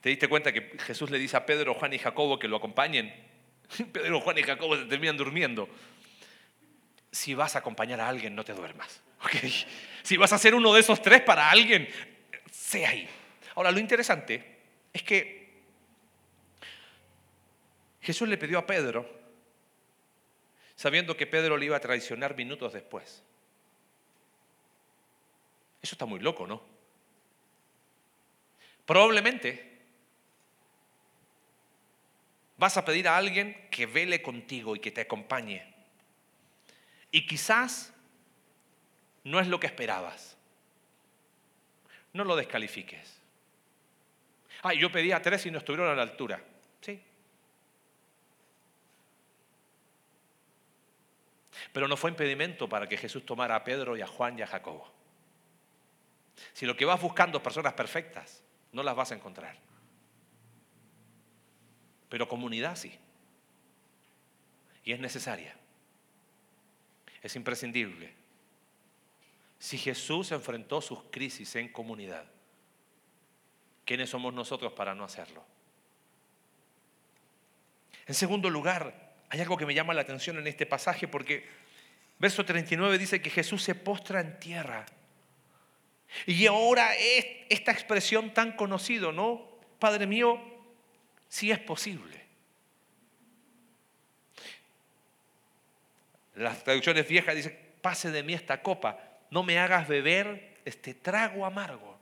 ¿Te 0.00 0.08
diste 0.08 0.28
cuenta 0.28 0.52
que 0.52 0.78
Jesús 0.78 1.10
le 1.10 1.18
dice 1.18 1.36
a 1.36 1.44
Pedro, 1.44 1.74
Juan 1.74 1.92
y 1.92 1.98
Jacobo 1.98 2.38
que 2.38 2.48
lo 2.48 2.56
acompañen? 2.56 3.12
Pedro, 3.92 4.20
Juan 4.20 4.38
y 4.38 4.42
Jacobo 4.42 4.76
se 4.76 4.84
terminan 4.84 5.16
durmiendo. 5.16 5.68
Si 7.12 7.34
vas 7.34 7.56
a 7.56 7.58
acompañar 7.58 8.00
a 8.00 8.08
alguien, 8.08 8.34
no 8.34 8.44
te 8.44 8.54
duermas. 8.54 9.02
Si 10.02 10.16
vas 10.16 10.32
a 10.32 10.38
ser 10.38 10.54
uno 10.54 10.72
de 10.72 10.80
esos 10.80 11.02
tres 11.02 11.20
para 11.20 11.50
alguien, 11.50 11.88
sé 12.50 12.86
ahí. 12.86 13.08
Ahora, 13.54 13.70
lo 13.70 13.78
interesante 13.78 14.60
es 14.92 15.02
que 15.02 15.39
Jesús 18.00 18.28
le 18.28 18.38
pidió 18.38 18.58
a 18.58 18.66
Pedro, 18.66 19.08
sabiendo 20.74 21.16
que 21.16 21.26
Pedro 21.26 21.56
le 21.56 21.66
iba 21.66 21.76
a 21.76 21.80
traicionar 21.80 22.36
minutos 22.36 22.72
después. 22.72 23.22
Eso 25.82 25.94
está 25.94 26.06
muy 26.06 26.20
loco, 26.20 26.46
¿no? 26.46 26.62
Probablemente 28.86 29.70
vas 32.56 32.76
a 32.76 32.84
pedir 32.84 33.08
a 33.08 33.16
alguien 33.16 33.68
que 33.70 33.86
vele 33.86 34.20
contigo 34.20 34.76
y 34.76 34.80
que 34.80 34.90
te 34.90 35.00
acompañe. 35.00 35.64
Y 37.10 37.26
quizás 37.26 37.92
no 39.24 39.40
es 39.40 39.48
lo 39.48 39.58
que 39.58 39.66
esperabas. 39.66 40.36
No 42.12 42.24
lo 42.24 42.36
descalifiques. 42.36 43.18
Ah, 44.62 44.74
yo 44.74 44.92
pedí 44.92 45.12
a 45.12 45.22
tres 45.22 45.46
y 45.46 45.50
no 45.50 45.58
estuvieron 45.58 45.88
a 45.88 45.94
la 45.94 46.02
altura. 46.02 46.42
Sí. 46.82 47.00
Pero 51.72 51.88
no 51.88 51.96
fue 51.96 52.10
impedimento 52.10 52.68
para 52.68 52.88
que 52.88 52.96
Jesús 52.96 53.24
tomara 53.24 53.54
a 53.54 53.64
Pedro 53.64 53.96
y 53.96 54.02
a 54.02 54.06
Juan 54.06 54.38
y 54.38 54.42
a 54.42 54.46
Jacobo. 54.46 54.90
Si 56.52 56.66
lo 56.66 56.76
que 56.76 56.84
vas 56.84 57.00
buscando 57.00 57.42
personas 57.42 57.74
perfectas, 57.74 58.42
no 58.72 58.82
las 58.82 58.96
vas 58.96 59.12
a 59.12 59.14
encontrar. 59.14 59.56
Pero 62.08 62.28
comunidad 62.28 62.76
sí. 62.76 62.98
Y 64.84 64.92
es 64.92 65.00
necesaria. 65.00 65.54
Es 67.22 67.36
imprescindible. 67.36 68.14
Si 69.58 69.76
Jesús 69.76 70.32
enfrentó 70.32 70.80
sus 70.80 71.02
crisis 71.10 71.54
en 71.56 71.68
comunidad, 71.68 72.24
¿quiénes 73.84 74.08
somos 74.10 74.32
nosotros 74.32 74.72
para 74.72 74.94
no 74.94 75.04
hacerlo? 75.04 75.44
En 78.06 78.14
segundo 78.14 78.48
lugar, 78.48 79.14
hay 79.28 79.40
algo 79.40 79.56
que 79.56 79.66
me 79.66 79.74
llama 79.74 79.94
la 79.94 80.00
atención 80.00 80.38
en 80.38 80.46
este 80.46 80.66
pasaje 80.66 81.06
porque 81.06 81.46
verso 82.20 82.44
39 82.44 82.98
dice 82.98 83.20
que 83.20 83.30
Jesús 83.30 83.62
se 83.62 83.74
postra 83.74 84.20
en 84.20 84.38
tierra 84.38 84.86
y 86.26 86.46
ahora 86.46 86.94
es 86.94 87.26
esta 87.48 87.72
expresión 87.72 88.32
tan 88.34 88.52
conocida, 88.52 89.12
¿no? 89.12 89.48
Padre 89.78 90.06
mío, 90.06 90.40
si 91.28 91.50
es 91.50 91.58
posible. 91.58 92.20
Las 96.34 96.62
traducciones 96.64 97.08
viejas 97.08 97.34
dicen, 97.34 97.58
pase 97.80 98.10
de 98.10 98.22
mí 98.22 98.34
esta 98.34 98.62
copa, 98.62 98.98
no 99.30 99.42
me 99.42 99.58
hagas 99.58 99.88
beber 99.88 100.58
este 100.64 100.94
trago 100.94 101.46
amargo. 101.46 101.98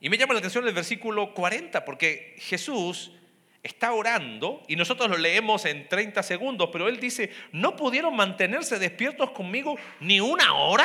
Y 0.00 0.08
me 0.08 0.18
llama 0.18 0.34
la 0.34 0.40
atención 0.40 0.66
el 0.66 0.74
versículo 0.74 1.32
40, 1.32 1.84
porque 1.84 2.34
Jesús 2.38 3.12
está 3.62 3.92
orando 3.92 4.62
y 4.66 4.76
nosotros 4.76 5.08
lo 5.08 5.16
leemos 5.16 5.64
en 5.64 5.88
30 5.88 6.22
segundos, 6.22 6.70
pero 6.72 6.88
él 6.88 6.98
dice, 6.98 7.30
¿no 7.52 7.76
pudieron 7.76 8.14
mantenerse 8.16 8.78
despiertos 8.78 9.30
conmigo 9.30 9.76
ni 10.00 10.20
una 10.20 10.54
hora? 10.54 10.84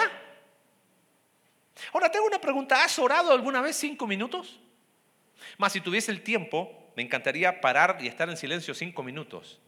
Ahora 1.94 2.12
tengo 2.12 2.26
una 2.26 2.42
pregunta, 2.42 2.84
¿has 2.84 2.98
orado 3.00 3.32
alguna 3.32 3.62
vez 3.62 3.76
cinco 3.76 4.06
minutos? 4.08 4.60
Más 5.58 5.74
si 5.74 5.82
tuviese 5.82 6.12
el 6.12 6.22
tiempo, 6.22 6.92
me 6.96 7.04
encantaría 7.04 7.62
parar 7.62 7.98
y 8.02 8.08
estar 8.08 8.30
en 8.30 8.38
silencio 8.38 8.74
cinco 8.74 9.04
minutos. 9.04 9.60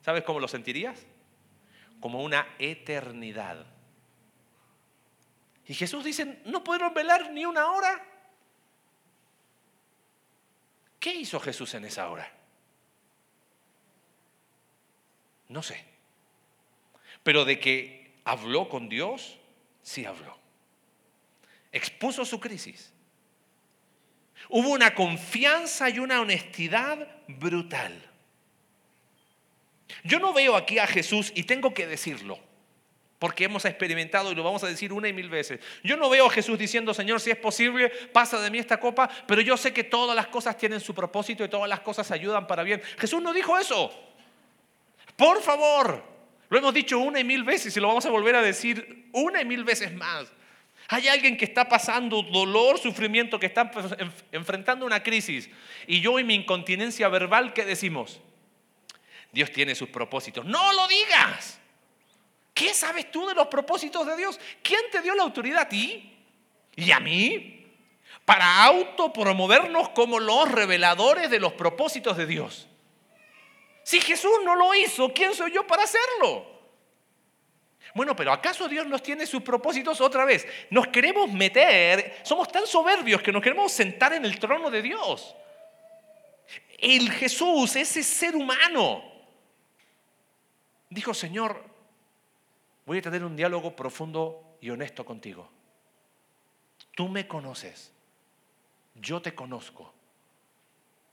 ¿Sabes 0.00 0.22
cómo 0.22 0.40
lo 0.40 0.48
sentirías? 0.48 1.04
Como 2.00 2.22
una 2.22 2.46
eternidad. 2.58 3.66
Y 5.66 5.74
Jesús 5.74 6.04
dice, 6.04 6.40
¿no 6.44 6.62
pudieron 6.62 6.94
velar 6.94 7.32
ni 7.32 7.44
una 7.44 7.66
hora? 7.72 8.04
¿Qué 11.06 11.14
hizo 11.14 11.38
Jesús 11.38 11.72
en 11.74 11.84
esa 11.84 12.10
hora? 12.10 12.28
No 15.48 15.62
sé. 15.62 15.84
Pero 17.22 17.44
de 17.44 17.60
que 17.60 18.18
habló 18.24 18.68
con 18.68 18.88
Dios, 18.88 19.38
sí 19.82 20.04
habló. 20.04 20.36
Expuso 21.70 22.24
su 22.24 22.40
crisis. 22.40 22.92
Hubo 24.48 24.70
una 24.70 24.96
confianza 24.96 25.88
y 25.90 26.00
una 26.00 26.20
honestidad 26.20 27.06
brutal. 27.28 28.10
Yo 30.02 30.18
no 30.18 30.32
veo 30.32 30.56
aquí 30.56 30.80
a 30.80 30.88
Jesús, 30.88 31.30
y 31.36 31.44
tengo 31.44 31.72
que 31.72 31.86
decirlo, 31.86 32.40
porque 33.18 33.44
hemos 33.44 33.64
experimentado 33.64 34.30
y 34.30 34.34
lo 34.34 34.42
vamos 34.42 34.62
a 34.64 34.66
decir 34.66 34.92
una 34.92 35.08
y 35.08 35.12
mil 35.12 35.28
veces. 35.28 35.60
Yo 35.82 35.96
no 35.96 36.10
veo 36.10 36.26
a 36.26 36.30
Jesús 36.30 36.58
diciendo, 36.58 36.92
Señor, 36.92 37.20
si 37.20 37.30
es 37.30 37.36
posible, 37.36 37.88
pasa 38.12 38.40
de 38.40 38.50
mí 38.50 38.58
esta 38.58 38.78
copa, 38.78 39.08
pero 39.26 39.40
yo 39.40 39.56
sé 39.56 39.72
que 39.72 39.84
todas 39.84 40.14
las 40.14 40.26
cosas 40.26 40.56
tienen 40.58 40.80
su 40.80 40.94
propósito 40.94 41.44
y 41.44 41.48
todas 41.48 41.68
las 41.68 41.80
cosas 41.80 42.10
ayudan 42.10 42.46
para 42.46 42.62
bien. 42.62 42.82
Jesús 42.98 43.22
no 43.22 43.32
dijo 43.32 43.56
eso. 43.58 43.90
Por 45.16 45.40
favor, 45.40 46.04
lo 46.48 46.58
hemos 46.58 46.74
dicho 46.74 46.98
una 46.98 47.20
y 47.20 47.24
mil 47.24 47.42
veces 47.42 47.76
y 47.76 47.80
lo 47.80 47.88
vamos 47.88 48.04
a 48.04 48.10
volver 48.10 48.36
a 48.36 48.42
decir 48.42 49.08
una 49.12 49.40
y 49.40 49.44
mil 49.44 49.64
veces 49.64 49.94
más. 49.94 50.30
Hay 50.88 51.08
alguien 51.08 51.36
que 51.36 51.44
está 51.44 51.68
pasando 51.68 52.22
dolor, 52.22 52.78
sufrimiento, 52.78 53.40
que 53.40 53.46
está 53.46 53.70
enfrentando 54.30 54.86
una 54.86 55.02
crisis. 55.02 55.50
Y 55.86 56.00
yo 56.00 56.18
y 56.20 56.24
mi 56.24 56.34
incontinencia 56.34 57.08
verbal, 57.08 57.52
¿qué 57.52 57.64
decimos? 57.64 58.20
Dios 59.32 59.50
tiene 59.50 59.74
sus 59.74 59.88
propósitos. 59.88 60.44
No 60.44 60.72
lo 60.72 60.86
digas. 60.86 61.58
¿Qué 62.56 62.72
sabes 62.72 63.10
tú 63.10 63.26
de 63.26 63.34
los 63.34 63.48
propósitos 63.48 64.06
de 64.06 64.16
Dios? 64.16 64.40
¿Quién 64.62 64.80
te 64.90 65.02
dio 65.02 65.14
la 65.14 65.24
autoridad 65.24 65.64
a 65.64 65.68
ti 65.68 66.10
y 66.74 66.90
a 66.90 66.98
mí 66.98 67.66
para 68.24 68.64
autopromovernos 68.64 69.90
como 69.90 70.18
los 70.18 70.50
reveladores 70.50 71.28
de 71.28 71.38
los 71.38 71.52
propósitos 71.52 72.16
de 72.16 72.24
Dios? 72.24 72.66
Si 73.82 74.00
Jesús 74.00 74.32
no 74.42 74.54
lo 74.54 74.74
hizo, 74.74 75.12
¿quién 75.12 75.34
soy 75.34 75.52
yo 75.52 75.66
para 75.66 75.82
hacerlo? 75.82 76.46
Bueno, 77.94 78.16
pero 78.16 78.32
¿acaso 78.32 78.68
Dios 78.68 78.86
nos 78.86 79.02
tiene 79.02 79.26
sus 79.26 79.42
propósitos 79.42 80.00
otra 80.00 80.24
vez? 80.24 80.46
Nos 80.70 80.88
queremos 80.88 81.30
meter, 81.30 82.20
somos 82.22 82.50
tan 82.50 82.66
soberbios 82.66 83.20
que 83.20 83.32
nos 83.32 83.42
queremos 83.42 83.70
sentar 83.70 84.14
en 84.14 84.24
el 84.24 84.38
trono 84.38 84.70
de 84.70 84.80
Dios. 84.80 85.36
El 86.78 87.12
Jesús, 87.12 87.76
ese 87.76 88.02
ser 88.02 88.34
humano, 88.34 89.04
dijo, 90.88 91.12
Señor, 91.12 91.75
voy 92.86 92.98
a 92.98 93.02
tener 93.02 93.24
un 93.24 93.36
diálogo 93.36 93.76
profundo 93.76 94.56
y 94.60 94.70
honesto 94.70 95.04
contigo. 95.04 95.50
Tú 96.94 97.08
me 97.08 97.28
conoces, 97.28 97.92
yo 98.94 99.20
te 99.20 99.34
conozco, 99.34 99.92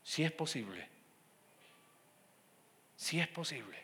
si 0.04 0.24
es 0.24 0.32
posible, 0.32 0.88
si 2.96 3.20
es 3.20 3.28
posible. 3.28 3.84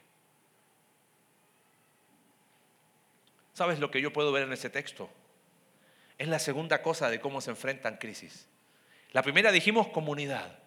¿Sabes 3.54 3.80
lo 3.80 3.91
que 3.91 3.99
yo 3.99 4.13
puedo 4.13 4.32
ver 4.32 4.43
en 4.43 4.54
ese 4.54 4.69
texto? 4.69 5.10
Es 6.17 6.30
la 6.30 6.39
segunda 6.39 6.82
cosa 6.82 7.10
de 7.10 7.19
cómo 7.19 7.41
se 7.41 7.49
enfrentan 7.52 7.97
crisis. 7.97 8.47
La 9.12 9.23
primera 9.23 9.52
dijimos 9.52 9.88
comunidad. 9.89 10.60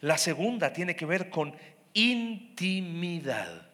La 0.00 0.18
segunda 0.18 0.72
tiene 0.72 0.96
que 0.96 1.06
ver 1.06 1.30
con 1.30 1.54
intimidad. 1.92 3.71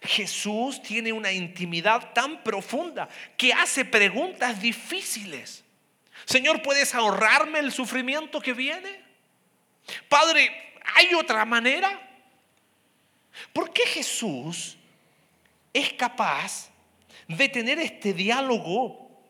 Jesús 0.00 0.82
tiene 0.82 1.12
una 1.12 1.32
intimidad 1.32 2.12
tan 2.12 2.42
profunda 2.42 3.08
que 3.36 3.52
hace 3.52 3.84
preguntas 3.84 4.60
difíciles. 4.60 5.64
Señor, 6.24 6.62
¿puedes 6.62 6.94
ahorrarme 6.94 7.58
el 7.58 7.72
sufrimiento 7.72 8.40
que 8.40 8.52
viene? 8.52 9.00
Padre, 10.08 10.74
¿hay 10.96 11.14
otra 11.14 11.44
manera? 11.44 12.00
¿Por 13.52 13.72
qué 13.72 13.86
Jesús 13.86 14.76
es 15.72 15.92
capaz 15.94 16.70
de 17.26 17.48
tener 17.48 17.78
este 17.78 18.12
diálogo 18.12 19.22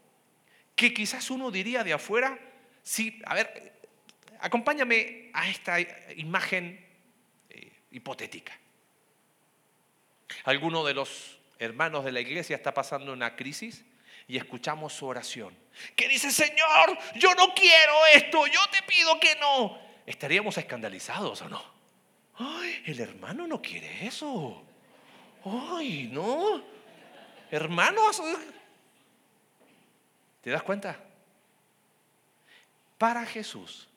que 0.74 0.92
quizás 0.92 1.30
uno 1.30 1.50
diría 1.50 1.84
de 1.84 1.92
afuera? 1.92 2.38
Sí, 2.82 3.20
a 3.24 3.34
ver, 3.34 3.80
acompáñame 4.40 5.30
a 5.32 5.48
esta 5.48 5.78
imagen 6.16 6.84
eh, 7.48 7.72
hipotética. 7.92 8.58
Alguno 10.44 10.84
de 10.84 10.94
los 10.94 11.38
hermanos 11.58 12.04
de 12.04 12.12
la 12.12 12.20
iglesia 12.20 12.56
está 12.56 12.74
pasando 12.74 13.12
una 13.12 13.36
crisis 13.36 13.84
y 14.28 14.36
escuchamos 14.36 14.92
su 14.92 15.06
oración. 15.06 15.56
Que 15.96 16.08
dice, 16.08 16.30
Señor, 16.30 16.98
yo 17.16 17.34
no 17.34 17.54
quiero 17.54 18.06
esto, 18.14 18.46
yo 18.46 18.60
te 18.70 18.82
pido 18.82 19.18
que 19.20 19.36
no. 19.36 19.78
¿Estaríamos 20.06 20.56
escandalizados 20.58 21.42
o 21.42 21.48
no? 21.48 21.62
Ay, 22.38 22.82
el 22.86 23.00
hermano 23.00 23.46
no 23.46 23.60
quiere 23.60 24.06
eso. 24.06 24.62
Ay, 25.44 26.08
no. 26.12 26.62
Hermanos, 27.50 28.22
¿te 30.40 30.50
das 30.50 30.62
cuenta? 30.62 30.98
Para 32.96 33.26
Jesús, 33.26 33.88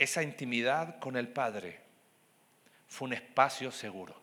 esa 0.00 0.22
intimidad 0.22 0.98
con 0.98 1.14
el 1.16 1.28
Padre 1.28 1.78
fue 2.88 3.08
un 3.08 3.12
espacio 3.12 3.70
seguro. 3.70 4.18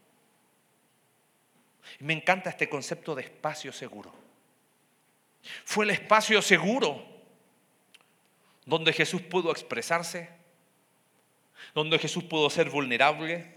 Me 2.00 2.14
encanta 2.14 2.50
este 2.50 2.68
concepto 2.68 3.14
de 3.14 3.22
espacio 3.22 3.72
seguro. 3.72 4.12
Fue 5.64 5.86
el 5.86 5.92
espacio 5.92 6.42
seguro 6.42 7.06
donde 8.66 8.92
Jesús 8.92 9.22
pudo 9.22 9.52
expresarse, 9.52 10.30
donde 11.76 12.00
Jesús 12.00 12.24
pudo 12.24 12.50
ser 12.50 12.72
vulnerable, 12.72 13.56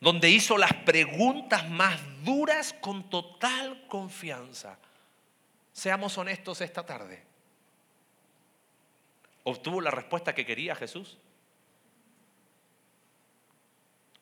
donde 0.00 0.28
hizo 0.28 0.58
las 0.58 0.74
preguntas 0.74 1.66
más 1.70 1.98
duras 2.24 2.74
con 2.74 3.08
total 3.08 3.86
confianza. 3.88 4.78
Seamos 5.72 6.18
honestos 6.18 6.60
esta 6.60 6.84
tarde. 6.84 7.27
¿Obtuvo 9.48 9.80
la 9.80 9.90
respuesta 9.90 10.34
que 10.34 10.44
quería 10.44 10.74
Jesús? 10.74 11.16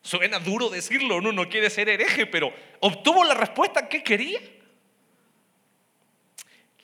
Suena 0.01 0.39
duro 0.39 0.69
decirlo, 0.69 1.17
uno 1.17 1.33
no 1.33 1.49
quiere 1.49 1.69
ser 1.69 1.89
hereje, 1.89 2.27
pero 2.27 2.55
obtuvo 2.79 3.25
la 3.25 3.35
respuesta 3.35 3.89
que 3.89 4.05
quería. 4.05 4.39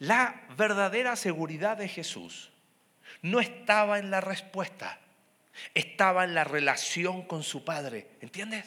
La 0.01 0.43
verdadera 0.57 1.15
seguridad 1.15 1.77
de 1.77 1.87
Jesús 1.87 2.51
no 3.21 3.39
estaba 3.39 4.01
en 4.01 4.11
la 4.11 4.21
respuesta, 4.21 4.99
estaba 5.73 6.25
en 6.25 6.35
la 6.35 6.43
relación 6.43 7.23
con 7.23 7.45
su 7.45 7.65
Padre. 7.65 8.09
¿Entiendes? 8.21 8.65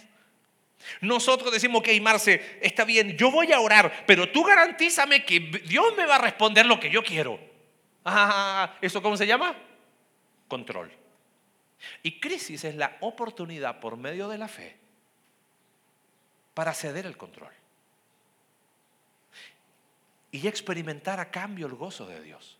Nosotros 1.01 1.51
decimos, 1.51 1.81
ok, 1.81 1.89
Marce, 2.01 2.59
está 2.61 2.85
bien, 2.85 3.17
yo 3.17 3.29
voy 3.29 3.51
a 3.51 3.59
orar, 3.59 4.05
pero 4.07 4.31
tú 4.31 4.41
garantízame 4.45 5.25
que 5.25 5.41
Dios 5.67 5.93
me 5.97 6.05
va 6.05 6.15
a 6.15 6.19
responder 6.19 6.65
lo 6.65 6.79
que 6.79 6.89
yo 6.89 7.03
quiero. 7.03 7.54
Ah, 8.05 8.77
¿eso 8.81 9.01
cómo 9.01 9.17
se 9.17 9.25
llama? 9.25 9.55
Control. 10.47 10.91
Y 12.03 12.19
crisis 12.19 12.63
es 12.63 12.75
la 12.75 12.97
oportunidad 13.01 13.79
por 13.79 13.97
medio 13.97 14.29
de 14.29 14.37
la 14.37 14.47
fe 14.47 14.77
para 16.53 16.73
ceder 16.73 17.05
el 17.07 17.17
control 17.17 17.51
y 20.31 20.47
experimentar 20.47 21.19
a 21.19 21.31
cambio 21.31 21.65
el 21.65 21.73
gozo 21.73 22.05
de 22.05 22.21
Dios. 22.21 22.57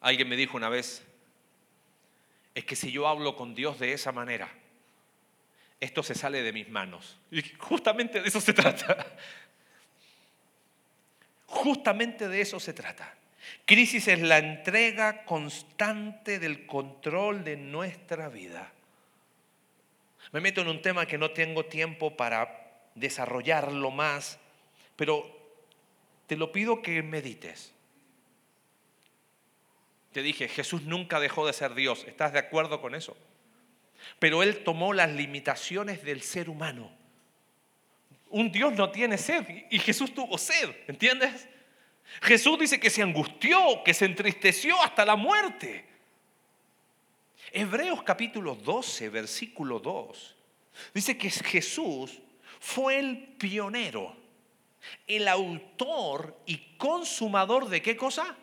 Alguien 0.00 0.28
me 0.28 0.36
dijo 0.36 0.56
una 0.56 0.68
vez, 0.68 1.04
es 2.54 2.64
que 2.64 2.76
si 2.76 2.90
yo 2.92 3.08
hablo 3.08 3.36
con 3.36 3.54
Dios 3.54 3.78
de 3.78 3.92
esa 3.92 4.12
manera, 4.12 4.52
esto 5.82 6.04
se 6.04 6.14
sale 6.14 6.44
de 6.44 6.52
mis 6.52 6.68
manos. 6.68 7.18
Y 7.32 7.42
justamente 7.58 8.22
de 8.22 8.28
eso 8.28 8.40
se 8.40 8.52
trata. 8.52 9.04
Justamente 11.46 12.28
de 12.28 12.40
eso 12.40 12.60
se 12.60 12.72
trata. 12.72 13.12
Crisis 13.64 14.06
es 14.06 14.20
la 14.20 14.38
entrega 14.38 15.24
constante 15.24 16.38
del 16.38 16.66
control 16.66 17.42
de 17.42 17.56
nuestra 17.56 18.28
vida. 18.28 18.72
Me 20.30 20.40
meto 20.40 20.60
en 20.60 20.68
un 20.68 20.80
tema 20.80 21.04
que 21.04 21.18
no 21.18 21.32
tengo 21.32 21.64
tiempo 21.64 22.16
para 22.16 22.86
desarrollarlo 22.94 23.90
más, 23.90 24.38
pero 24.94 25.36
te 26.28 26.36
lo 26.36 26.52
pido 26.52 26.80
que 26.80 27.02
medites. 27.02 27.74
Te 30.12 30.22
dije, 30.22 30.46
Jesús 30.46 30.82
nunca 30.82 31.18
dejó 31.18 31.44
de 31.44 31.52
ser 31.52 31.74
Dios. 31.74 32.04
¿Estás 32.06 32.32
de 32.32 32.38
acuerdo 32.38 32.80
con 32.80 32.94
eso? 32.94 33.16
Pero 34.18 34.42
Él 34.42 34.62
tomó 34.64 34.92
las 34.92 35.10
limitaciones 35.10 36.04
del 36.04 36.22
ser 36.22 36.48
humano 36.48 36.90
un 38.32 38.50
Dios 38.50 38.72
no 38.72 38.90
tiene 38.90 39.18
sed 39.18 39.46
y 39.70 39.78
Jesús 39.78 40.12
tuvo 40.12 40.36
sed, 40.38 40.74
¿entiendes? 40.88 41.48
Jesús 42.22 42.58
dice 42.58 42.80
que 42.80 42.90
se 42.90 43.02
angustió, 43.02 43.84
que 43.84 43.94
se 43.94 44.06
entristeció 44.06 44.80
hasta 44.82 45.04
la 45.04 45.16
muerte. 45.16 45.86
Hebreos 47.52 48.02
capítulo 48.02 48.54
12, 48.54 49.10
versículo 49.10 49.78
2, 49.78 50.36
dice 50.94 51.18
que 51.18 51.30
Jesús 51.30 52.20
fue 52.58 52.98
el 52.98 53.18
pionero, 53.38 54.16
el 55.06 55.28
autor 55.28 56.40
y 56.46 56.76
consumador 56.78 57.68
de 57.68 57.82
qué 57.82 57.96
cosa? 57.96 58.36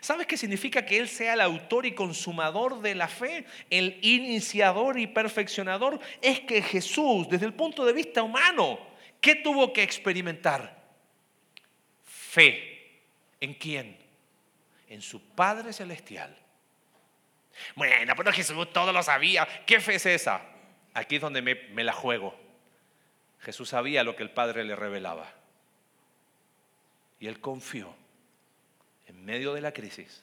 ¿Sabes 0.00 0.26
qué 0.26 0.36
significa 0.36 0.84
que 0.84 0.98
Él 0.98 1.08
sea 1.08 1.34
el 1.34 1.40
autor 1.40 1.86
y 1.86 1.94
consumador 1.94 2.80
de 2.80 2.94
la 2.94 3.08
fe? 3.08 3.44
El 3.70 3.98
iniciador 4.02 4.98
y 4.98 5.06
perfeccionador. 5.06 6.00
Es 6.20 6.40
que 6.40 6.62
Jesús, 6.62 7.28
desde 7.28 7.46
el 7.46 7.54
punto 7.54 7.84
de 7.84 7.92
vista 7.92 8.22
humano, 8.22 8.78
¿qué 9.20 9.36
tuvo 9.36 9.72
que 9.72 9.82
experimentar? 9.82 10.82
Fe. 12.04 13.00
¿En 13.40 13.54
quién? 13.54 13.98
En 14.88 15.02
su 15.02 15.20
Padre 15.20 15.72
Celestial. 15.72 16.36
Bueno, 17.74 18.14
pero 18.16 18.32
Jesús 18.32 18.72
todo 18.72 18.92
lo 18.92 19.02
sabía. 19.02 19.46
¿Qué 19.66 19.80
fe 19.80 19.96
es 19.96 20.06
esa? 20.06 20.42
Aquí 20.94 21.16
es 21.16 21.22
donde 21.22 21.42
me, 21.42 21.54
me 21.54 21.84
la 21.84 21.92
juego. 21.92 22.34
Jesús 23.40 23.70
sabía 23.70 24.04
lo 24.04 24.16
que 24.16 24.22
el 24.22 24.30
Padre 24.30 24.64
le 24.64 24.76
revelaba. 24.76 25.32
Y 27.20 27.26
él 27.26 27.40
confió 27.40 28.01
medio 29.22 29.54
de 29.54 29.60
la 29.60 29.72
crisis, 29.72 30.22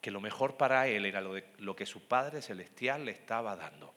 que 0.00 0.10
lo 0.10 0.20
mejor 0.20 0.56
para 0.56 0.86
él 0.88 1.06
era 1.06 1.20
lo, 1.20 1.34
lo 1.58 1.76
que 1.76 1.86
su 1.86 2.06
Padre 2.06 2.42
Celestial 2.42 3.04
le 3.04 3.12
estaba 3.12 3.56
dando. 3.56 3.94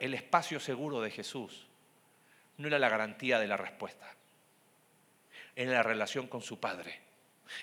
el 0.00 0.14
espacio 0.14 0.58
seguro 0.58 1.00
de 1.00 1.10
Jesús 1.10 1.66
no 2.58 2.66
era 2.66 2.78
la 2.78 2.88
garantía 2.88 3.38
de 3.38 3.46
la 3.46 3.56
respuesta, 3.56 4.12
era 5.54 5.72
la 5.72 5.82
relación 5.82 6.26
con 6.26 6.42
su 6.42 6.58
Padre. 6.58 7.00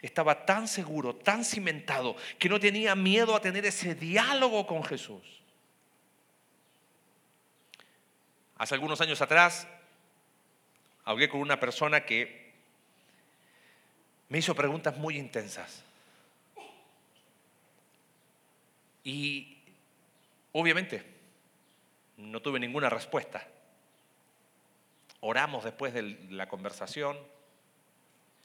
Estaba 0.01 0.45
tan 0.45 0.67
seguro, 0.67 1.15
tan 1.15 1.43
cimentado, 1.43 2.15
que 2.37 2.49
no 2.49 2.59
tenía 2.59 2.95
miedo 2.95 3.35
a 3.35 3.41
tener 3.41 3.65
ese 3.65 3.95
diálogo 3.95 4.65
con 4.65 4.83
Jesús. 4.83 5.41
Hace 8.57 8.75
algunos 8.75 8.99
años 9.01 9.21
atrás 9.21 9.67
hablé 11.05 11.29
con 11.29 11.41
una 11.41 11.59
persona 11.59 12.05
que 12.05 12.49
me 14.29 14.37
hizo 14.37 14.55
preguntas 14.55 14.97
muy 14.97 15.17
intensas. 15.17 15.83
Y 19.03 19.57
obviamente 20.51 21.03
no 22.17 22.41
tuve 22.41 22.59
ninguna 22.59 22.89
respuesta. 22.89 23.47
Oramos 25.21 25.63
después 25.63 25.93
de 25.93 26.03
la 26.29 26.47
conversación. 26.47 27.17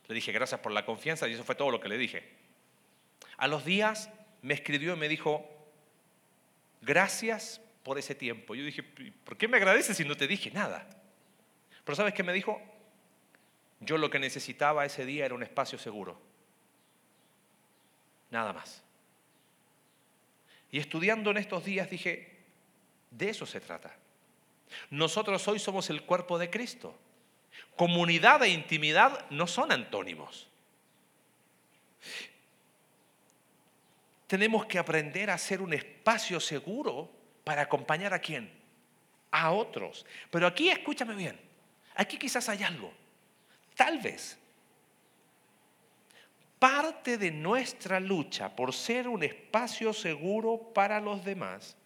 Le 0.08 0.14
dije 0.14 0.32
gracias 0.32 0.60
por 0.60 0.72
la 0.72 0.84
confianza 0.84 1.28
y 1.28 1.34
eso 1.34 1.44
fue 1.44 1.54
todo 1.54 1.70
lo 1.70 1.80
que 1.80 1.88
le 1.88 1.98
dije. 1.98 2.28
A 3.36 3.46
los 3.48 3.64
días 3.64 4.10
me 4.42 4.54
escribió 4.54 4.94
y 4.94 4.98
me 4.98 5.08
dijo, 5.08 5.48
gracias 6.82 7.60
por 7.82 7.98
ese 7.98 8.14
tiempo. 8.14 8.54
Yo 8.54 8.64
dije, 8.64 8.82
¿por 8.82 9.36
qué 9.36 9.48
me 9.48 9.56
agradeces 9.56 9.96
si 9.96 10.04
no 10.04 10.16
te 10.16 10.26
dije 10.26 10.50
nada? 10.50 10.88
Pero 11.84 11.96
¿sabes 11.96 12.14
qué 12.14 12.22
me 12.22 12.32
dijo? 12.32 12.60
Yo 13.80 13.98
lo 13.98 14.10
que 14.10 14.18
necesitaba 14.18 14.84
ese 14.84 15.04
día 15.04 15.26
era 15.26 15.34
un 15.34 15.42
espacio 15.42 15.78
seguro. 15.78 16.18
Nada 18.30 18.52
más. 18.52 18.82
Y 20.70 20.78
estudiando 20.78 21.30
en 21.30 21.36
estos 21.36 21.64
días 21.64 21.88
dije, 21.88 22.34
de 23.10 23.28
eso 23.28 23.46
se 23.46 23.60
trata. 23.60 23.94
Nosotros 24.90 25.46
hoy 25.46 25.58
somos 25.58 25.90
el 25.90 26.02
cuerpo 26.02 26.38
de 26.38 26.50
Cristo. 26.50 26.98
Comunidad 27.76 28.42
e 28.42 28.48
intimidad 28.48 29.28
no 29.30 29.46
son 29.46 29.70
antónimos. 29.70 30.48
Tenemos 34.26 34.66
que 34.66 34.78
aprender 34.78 35.30
a 35.30 35.34
hacer 35.34 35.60
un 35.60 35.74
espacio 35.74 36.40
seguro 36.40 37.10
para 37.44 37.62
acompañar 37.62 38.14
a 38.14 38.18
quién? 38.18 38.50
A 39.30 39.52
otros. 39.52 40.06
Pero 40.30 40.46
aquí 40.46 40.70
escúchame 40.70 41.14
bien. 41.14 41.38
Aquí 41.94 42.18
quizás 42.18 42.48
hay 42.48 42.62
algo. 42.62 42.92
Tal 43.76 43.98
vez 43.98 44.38
parte 46.58 47.18
de 47.18 47.30
nuestra 47.30 48.00
lucha 48.00 48.48
por 48.48 48.72
ser 48.72 49.06
un 49.06 49.22
espacio 49.22 49.92
seguro 49.92 50.72
para 50.72 50.98
los 50.98 51.22
demás 51.22 51.76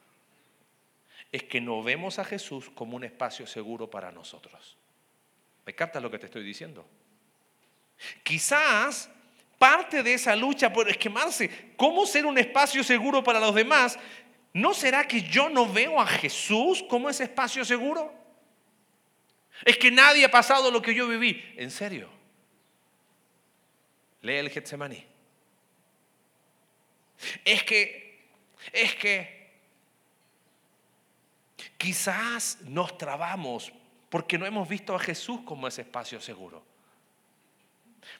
es 1.32 1.42
que 1.42 1.60
no 1.60 1.82
vemos 1.82 2.18
a 2.18 2.24
Jesús 2.24 2.70
como 2.70 2.96
un 2.96 3.04
espacio 3.04 3.46
seguro 3.46 3.90
para 3.90 4.12
nosotros. 4.12 4.76
¿Me 5.66 5.74
captas 5.74 6.02
lo 6.02 6.10
que 6.10 6.18
te 6.18 6.26
estoy 6.26 6.44
diciendo? 6.44 6.86
Quizás 8.22 9.10
parte 9.58 10.02
de 10.02 10.14
esa 10.14 10.36
lucha 10.36 10.72
por 10.72 10.88
esquemarse, 10.88 11.72
¿cómo 11.76 12.06
ser 12.06 12.24
un 12.24 12.38
espacio 12.38 12.84
seguro 12.84 13.22
para 13.24 13.40
los 13.40 13.54
demás? 13.54 13.98
¿No 14.52 14.72
será 14.72 15.06
que 15.06 15.22
yo 15.22 15.48
no 15.48 15.70
veo 15.70 16.00
a 16.00 16.06
Jesús 16.06 16.84
como 16.88 17.10
ese 17.10 17.24
espacio 17.24 17.64
seguro? 17.64 18.17
Es 19.64 19.76
que 19.76 19.90
nadie 19.90 20.24
ha 20.24 20.30
pasado 20.30 20.70
lo 20.70 20.80
que 20.80 20.94
yo 20.94 21.08
viví. 21.08 21.54
¿En 21.56 21.70
serio? 21.70 22.08
Lee 24.22 24.36
el 24.36 24.50
Getsemaní. 24.50 25.04
Es 27.44 27.62
que, 27.64 28.28
es 28.72 28.94
que 28.94 29.50
quizás 31.76 32.58
nos 32.62 32.96
trabamos 32.96 33.72
porque 34.08 34.38
no 34.38 34.46
hemos 34.46 34.68
visto 34.68 34.94
a 34.94 34.98
Jesús 34.98 35.40
como 35.44 35.66
ese 35.66 35.82
espacio 35.82 36.20
seguro. 36.20 36.62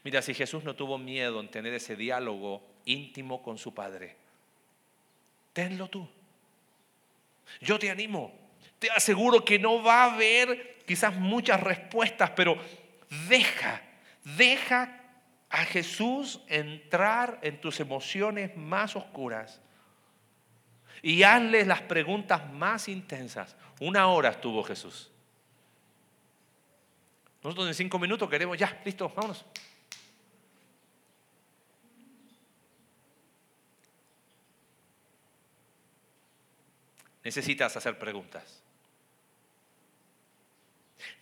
Mira, 0.05 0.21
si 0.23 0.35
Jesús 0.35 0.65
no 0.65 0.75
tuvo 0.75 0.99
miedo 0.99 1.41
en 1.41 1.51
tener 1.51 1.73
ese 1.73 1.97
diálogo 1.97 2.63
íntimo 2.85 3.43
con 3.43 3.57
su 3.59 3.73
Padre, 3.73 4.17
tenlo 5.53 5.89
tú. 5.89 6.09
Yo 7.61 7.79
te 7.79 7.91
animo, 7.91 8.33
te 8.79 8.91
aseguro 8.91 9.45
que 9.45 9.59
no 9.59 9.83
va 9.83 10.05
a 10.05 10.15
haber 10.15 10.78
quizás 10.89 11.15
muchas 11.15 11.61
respuestas, 11.61 12.31
pero 12.31 12.57
deja, 13.29 13.83
deja 14.25 15.03
a 15.51 15.65
Jesús 15.67 16.41
entrar 16.49 17.39
en 17.43 17.61
tus 17.61 17.79
emociones 17.79 18.57
más 18.57 18.97
oscuras 18.97 19.61
y 21.03 21.23
hazle 21.23 21.67
las 21.67 21.83
preguntas 21.83 22.51
más 22.55 22.89
intensas. 22.89 23.55
Una 23.81 24.09
hora 24.09 24.31
estuvo 24.31 24.65
Jesús. 24.65 25.11
Nosotros 27.43 27.69
en 27.69 27.75
cinco 27.75 27.99
minutos 27.99 28.29
queremos, 28.29 28.57
ya, 28.57 28.81
listo, 28.83 29.11
vámonos. 29.11 29.45
Necesitas 37.23 37.77
hacer 37.77 37.99
preguntas. 37.99 38.63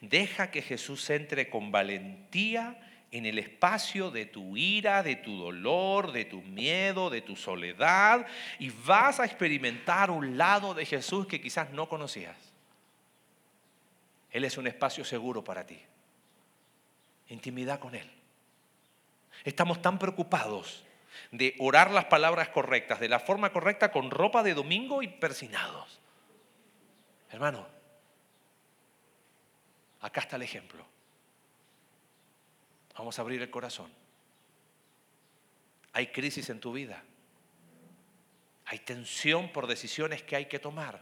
Deja 0.01 0.51
que 0.51 0.62
Jesús 0.62 1.09
entre 1.11 1.49
con 1.49 1.72
valentía 1.72 2.79
en 3.11 3.25
el 3.25 3.38
espacio 3.38 4.11
de 4.11 4.27
tu 4.27 4.57
ira, 4.57 5.03
de 5.03 5.16
tu 5.16 5.37
dolor, 5.37 6.12
de 6.12 6.25
tu 6.25 6.42
miedo, 6.42 7.09
de 7.09 7.22
tu 7.22 7.37
soledad, 7.37 8.27
y 8.59 8.70
vas 8.70 9.20
a 9.20 9.25
experimentar 9.25 10.11
un 10.11 10.37
lado 10.37 10.75
de 10.75 10.85
Jesús 10.85 11.27
que 11.27 11.40
quizás 11.40 11.70
no 11.70 11.88
conocías. 11.88 12.37
Él 14.31 14.44
es 14.44 14.59
un 14.59 14.66
espacio 14.66 15.05
seguro 15.05 15.42
para 15.42 15.64
ti. 15.64 15.81
Intimidad 17.29 17.79
con 17.79 17.94
Él. 17.94 18.11
Estamos 19.44 19.81
tan 19.81 19.99
preocupados 19.99 20.85
de 21.31 21.55
orar 21.59 21.90
las 21.90 22.07
palabras 22.07 22.49
correctas, 22.51 23.01
de 23.01 23.09
la 23.09 23.20
forma 23.20 23.51
correcta, 23.51 23.90
con 23.92 24.11
ropa 24.11 24.42
de 24.42 24.55
domingo 24.55 25.03
y 25.03 25.09
persinados. 25.09 26.01
Hermano, 27.31 27.66
acá 30.07 30.21
está 30.21 30.37
el 30.37 30.42
ejemplo. 30.42 30.87
Vamos 32.97 33.19
a 33.19 33.23
abrir 33.23 33.42
el 33.42 33.51
corazón. 33.51 33.90
Hay 35.92 36.09
crisis 36.09 36.49
en 36.49 36.61
tu 36.61 36.73
vida. 36.73 37.03
Hay 38.66 38.79
tensión 38.81 39.53
por 39.53 39.66
decisiones 39.66 40.23
que 40.23 40.37
hay 40.37 40.47
que 40.47 40.59
tomar. 40.59 41.01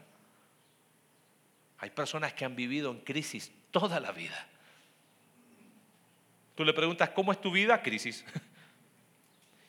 Hay 1.79 1.91
personas 1.91 2.33
que 2.33 2.45
han 2.45 2.57
vivido 2.57 2.91
en 2.91 3.01
crisis 3.01 3.53
toda 3.71 4.01
la 4.01 4.13
vida. 4.13 4.49
Tú 6.55 6.65
le 6.65 6.73
preguntas, 6.73 7.11
¿cómo 7.11 7.33
es 7.33 7.41
tu 7.41 7.51
vida? 7.51 7.83
Crisis. 7.83 8.25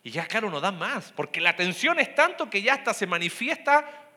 Y 0.04 0.12
ya, 0.12 0.28
claro, 0.28 0.52
no 0.52 0.62
da 0.62 0.72
más, 0.72 1.12
porque 1.14 1.42
la 1.42 1.56
tensión 1.56 2.00
es 2.00 2.14
tanto 2.14 2.48
que 2.48 2.62
ya 2.62 2.76
hasta 2.76 2.94
se 2.94 3.08
manifiesta 3.08 4.08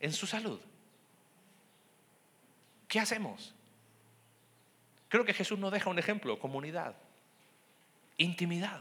en 0.00 0.12
su 0.12 0.26
salud. 0.26 0.60
¿Qué 2.88 2.98
hacemos? 2.98 3.54
Creo 5.08 5.24
que 5.24 5.34
Jesús 5.34 5.58
nos 5.58 5.72
deja 5.72 5.90
un 5.90 5.98
ejemplo, 5.98 6.38
comunidad 6.38 6.94
intimidad. 8.18 8.80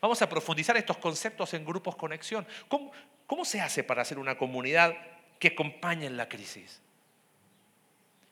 Vamos 0.00 0.22
a 0.22 0.28
profundizar 0.28 0.76
estos 0.76 0.96
conceptos 0.96 1.52
en 1.54 1.64
grupos 1.64 1.96
conexión. 1.96 2.46
¿Cómo, 2.68 2.92
¿Cómo, 3.26 3.44
se 3.44 3.60
hace 3.60 3.84
para 3.84 4.02
hacer 4.02 4.18
una 4.18 4.38
comunidad 4.38 4.96
que 5.38 5.48
acompañe 5.48 6.06
en 6.06 6.16
la 6.16 6.28
crisis? 6.28 6.80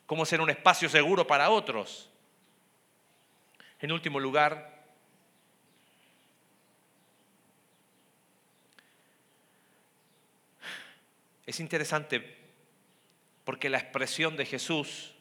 ¿Cómo 0.06 0.24
ser 0.24 0.40
un 0.40 0.50
espacio 0.50 0.88
seguro 0.88 1.26
para 1.26 1.50
otros? 1.50 2.08
En 3.80 3.92
último 3.92 4.20
lugar, 4.20 4.84
es 11.46 11.58
interesante 11.58 12.38
porque 13.44 13.68
la 13.68 13.78
expresión 13.78 14.36
de 14.36 14.46
Jesús 14.46 15.12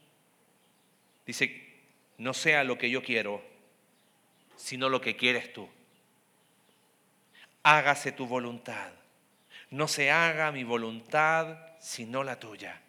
dice, 1.26 1.69
no 2.20 2.34
sea 2.34 2.64
lo 2.64 2.78
que 2.78 2.90
yo 2.90 3.02
quiero, 3.02 3.42
sino 4.56 4.90
lo 4.90 5.02
que 5.02 5.16
quieres 5.16 5.52
tú. 5.52 5.68
Hágase 7.64 8.12
tu 8.12 8.28
voluntad. 8.28 8.92
No 9.72 9.88
se 9.88 10.12
haga 10.12 10.52
mi 10.52 10.64
voluntad, 10.64 11.58
sino 11.80 12.24
la 12.24 12.38
tuya. 12.38 12.82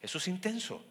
Eso 0.00 0.18
es 0.18 0.28
intenso. 0.28 0.84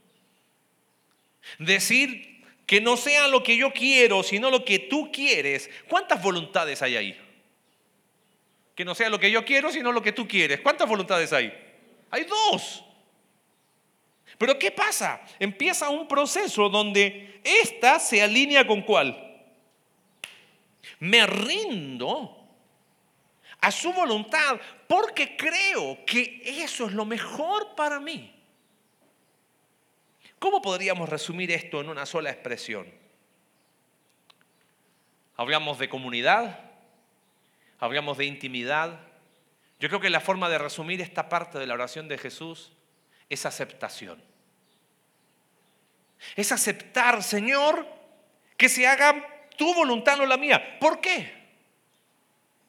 Decir 1.58 2.43
que 2.65 2.82
no 2.82 2.97
sea 2.97 3.28
lo 3.30 3.43
que 3.43 3.56
yo 3.56 3.71
quiero, 3.71 4.23
sino 4.23 4.52
lo 4.52 4.65
que 4.65 4.80
tú 4.80 5.10
quieres. 5.12 5.69
¿Cuántas 5.88 6.21
voluntades 6.21 6.82
hay 6.82 6.97
ahí? 6.97 7.21
Que 8.76 8.84
no 8.84 8.93
sea 8.93 9.10
lo 9.10 9.19
que 9.19 9.32
yo 9.32 9.45
quiero, 9.45 9.71
sino 9.71 9.93
lo 9.93 10.02
que 10.02 10.12
tú 10.12 10.28
quieres. 10.28 10.60
¿Cuántas 10.60 10.89
voluntades 10.89 11.32
hay? 11.32 11.54
Hay 12.12 12.26
dos. 12.26 12.84
Pero 14.38 14.58
¿qué 14.58 14.72
pasa? 14.72 15.22
Empieza 15.39 15.89
un 15.89 16.08
proceso 16.08 16.69
donde 16.69 17.39
esta 17.43 18.00
se 18.00 18.22
alinea 18.22 18.65
con 18.65 18.82
cuál? 18.82 19.24
me 21.04 21.28
rindo 21.28 22.48
a 23.60 23.72
su 23.72 23.91
voluntad 23.91 24.60
porque 24.88 25.36
creo 25.36 26.06
que 26.06 26.41
eso 26.46 26.88
es 26.88 26.93
lo 26.93 27.06
mejor 27.06 27.76
para 27.76 28.00
mí. 28.00 28.34
¿Cómo 30.39 30.62
podríamos 30.62 31.10
resumir 31.10 31.52
esto 31.52 31.82
en 31.82 31.89
una 31.89 32.06
sola 32.06 32.30
expresión? 32.30 32.88
Hablamos 35.36 35.78
de 35.78 35.89
comunidad, 35.89 36.72
hablamos 37.80 38.17
de 38.17 38.26
intimidad. 38.26 39.00
Yo 39.80 39.89
creo 39.89 40.02
que 40.02 40.10
la 40.10 40.22
forma 40.22 40.50
de 40.50 40.58
resumir 40.58 41.02
esta 41.02 41.28
parte 41.28 41.60
de 41.60 41.67
la 41.67 41.74
oración 41.74 42.08
de 42.08 42.17
Jesús 42.17 42.72
es 43.29 43.45
aceptación. 43.45 44.21
Es 46.36 46.51
aceptar, 46.51 47.21
Señor, 47.23 47.88
que 48.57 48.69
se 48.69 48.88
haga 48.88 49.27
tu 49.57 49.73
voluntad, 49.73 50.17
no 50.17 50.25
la 50.25 50.38
mía. 50.38 50.79
¿Por 50.79 51.01
qué? 51.01 51.43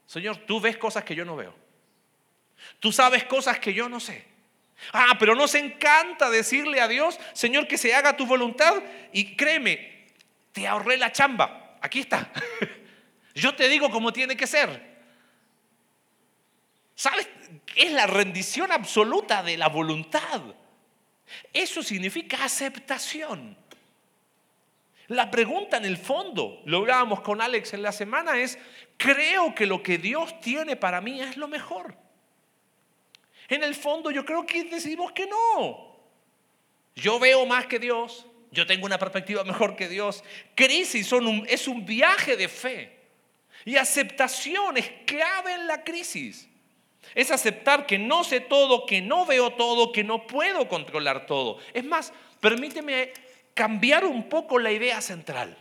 Señor, 0.06 0.38
tú 0.38 0.60
ves 0.60 0.76
cosas 0.76 1.04
que 1.04 1.14
yo 1.14 1.24
no 1.24 1.36
veo. 1.36 1.54
Tú 2.80 2.92
sabes 2.92 3.24
cosas 3.24 3.58
que 3.58 3.72
yo 3.72 3.88
no 3.88 4.00
sé. 4.00 4.24
Ah, 4.92 5.16
pero 5.18 5.34
nos 5.34 5.54
encanta 5.54 6.30
decirle 6.30 6.80
a 6.80 6.88
Dios, 6.88 7.18
Señor, 7.32 7.68
que 7.68 7.78
se 7.78 7.94
haga 7.94 8.16
tu 8.16 8.26
voluntad. 8.26 8.82
Y 9.12 9.36
créeme, 9.36 10.06
te 10.52 10.66
ahorré 10.66 10.96
la 10.96 11.12
chamba. 11.12 11.76
Aquí 11.80 12.00
está. 12.00 12.30
Yo 13.34 13.54
te 13.54 13.68
digo 13.68 13.90
cómo 13.90 14.12
tiene 14.12 14.36
que 14.36 14.46
ser. 14.46 14.93
¿Sabes? 16.94 17.28
Es 17.76 17.92
la 17.92 18.07
rendición 18.07 18.70
absoluta 18.70 19.42
de 19.42 19.57
la 19.57 19.68
voluntad. 19.68 20.42
Eso 21.52 21.83
significa 21.83 22.44
aceptación. 22.44 23.57
La 25.09 25.30
pregunta 25.30 25.76
en 25.76 25.85
el 25.85 25.98
fondo, 25.98 26.62
lo 26.64 26.78
hablábamos 26.78 27.20
con 27.20 27.40
Alex 27.40 27.74
en 27.74 27.83
la 27.83 27.92
semana, 27.92 28.38
es, 28.38 28.59
creo 28.96 29.54
que 29.54 29.66
lo 29.66 29.83
que 29.83 29.98
Dios 29.98 30.40
tiene 30.40 30.76
para 30.76 31.00
mí 31.00 31.20
es 31.20 31.37
lo 31.37 31.46
mejor. 31.46 31.96
En 33.48 33.62
el 33.62 33.74
fondo 33.74 34.11
yo 34.11 34.24
creo 34.24 34.46
que 34.46 34.64
decimos 34.64 35.12
que 35.12 35.26
no. 35.26 35.94
Yo 36.94 37.18
veo 37.18 37.44
más 37.44 37.66
que 37.66 37.78
Dios, 37.78 38.26
yo 38.50 38.66
tengo 38.66 38.87
una 38.87 38.98
perspectiva 38.98 39.44
mejor 39.44 39.76
que 39.76 39.88
Dios. 39.88 40.24
Crisis 40.54 41.12
es 41.48 41.68
un 41.68 41.85
viaje 41.85 42.37
de 42.37 42.48
fe. 42.48 43.00
Y 43.66 43.76
aceptación 43.76 44.76
es 44.76 44.90
clave 45.07 45.54
en 45.54 45.66
la 45.66 45.83
crisis. 45.83 46.48
Es 47.14 47.30
aceptar 47.30 47.86
que 47.86 47.98
no 47.98 48.24
sé 48.24 48.40
todo, 48.40 48.86
que 48.86 49.00
no 49.00 49.26
veo 49.26 49.52
todo, 49.52 49.92
que 49.92 50.04
no 50.04 50.26
puedo 50.26 50.68
controlar 50.68 51.26
todo. 51.26 51.58
Es 51.72 51.84
más, 51.84 52.12
permíteme 52.40 53.12
cambiar 53.54 54.04
un 54.04 54.28
poco 54.28 54.58
la 54.58 54.72
idea 54.72 55.00
central. 55.00 55.56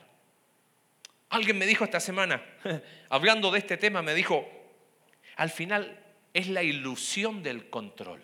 Alguien 1.30 1.58
me 1.58 1.66
dijo 1.66 1.84
esta 1.84 2.00
semana, 2.00 2.44
hablando 3.10 3.52
de 3.52 3.60
este 3.60 3.78
tema, 3.78 4.02
me 4.02 4.14
dijo, 4.14 4.48
al 5.36 5.50
final 5.50 6.00
es 6.34 6.48
la 6.48 6.64
ilusión 6.64 7.44
del 7.44 7.70
control. 7.70 8.22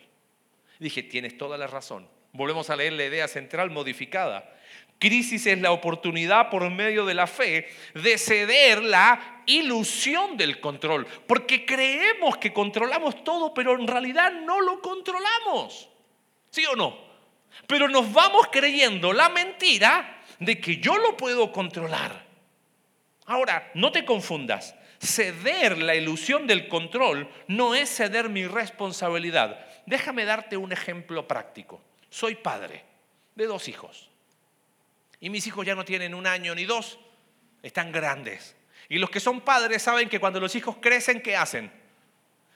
Dije, 0.79 1.03
tienes 1.03 1.37
toda 1.37 1.57
la 1.57 1.67
razón. 1.67 2.07
Volvemos 2.31 2.69
a 2.69 2.75
leer 2.75 2.93
la 2.93 3.05
idea 3.05 3.27
central 3.27 3.69
modificada. 3.69 4.55
Crisis 4.99 5.47
es 5.47 5.59
la 5.61 5.71
oportunidad 5.71 6.49
por 6.49 6.69
medio 6.69 7.05
de 7.05 7.13
la 7.13 7.25
fe 7.25 7.69
de 7.93 8.17
ceder 8.17 8.83
la 8.83 9.43
ilusión 9.45 10.35
del 10.35 10.59
control, 10.59 11.07
porque 11.25 11.65
creemos 11.65 12.37
que 12.37 12.51
controlamos 12.51 13.23
todo, 13.23 13.53
pero 13.53 13.79
en 13.79 13.87
realidad 13.87 14.31
no 14.31 14.59
lo 14.59 14.81
controlamos. 14.81 15.89
¿Sí 16.51 16.65
o 16.65 16.75
no? 16.75 16.97
Pero 17.65 17.87
nos 17.87 18.11
vamos 18.11 18.47
creyendo 18.51 19.13
la 19.13 19.29
mentira 19.29 20.21
de 20.37 20.59
que 20.59 20.77
yo 20.77 20.97
lo 20.97 21.15
puedo 21.15 21.51
controlar. 21.51 22.25
Ahora, 23.25 23.71
no 23.75 23.93
te 23.93 24.03
confundas. 24.03 24.75
Ceder 24.99 25.77
la 25.77 25.95
ilusión 25.95 26.45
del 26.45 26.67
control 26.67 27.29
no 27.47 27.73
es 27.73 27.89
ceder 27.89 28.27
mi 28.27 28.45
responsabilidad. 28.45 29.65
Déjame 29.85 30.25
darte 30.25 30.57
un 30.57 30.73
ejemplo 30.73 31.25
práctico. 31.25 31.81
Soy 32.09 32.35
padre 32.35 32.83
de 33.35 33.45
dos 33.45 33.69
hijos. 33.69 34.08
Y 35.19 35.29
mis 35.29 35.45
hijos 35.47 35.65
ya 35.65 35.75
no 35.75 35.85
tienen 35.85 36.13
un 36.13 36.27
año 36.27 36.55
ni 36.55 36.65
dos, 36.65 36.99
están 37.61 37.91
grandes. 37.91 38.55
Y 38.87 38.97
los 38.97 39.09
que 39.09 39.19
son 39.19 39.41
padres 39.41 39.81
saben 39.83 40.09
que 40.09 40.19
cuando 40.19 40.39
los 40.39 40.55
hijos 40.55 40.77
crecen, 40.81 41.21
¿qué 41.21 41.35
hacen? 41.35 41.71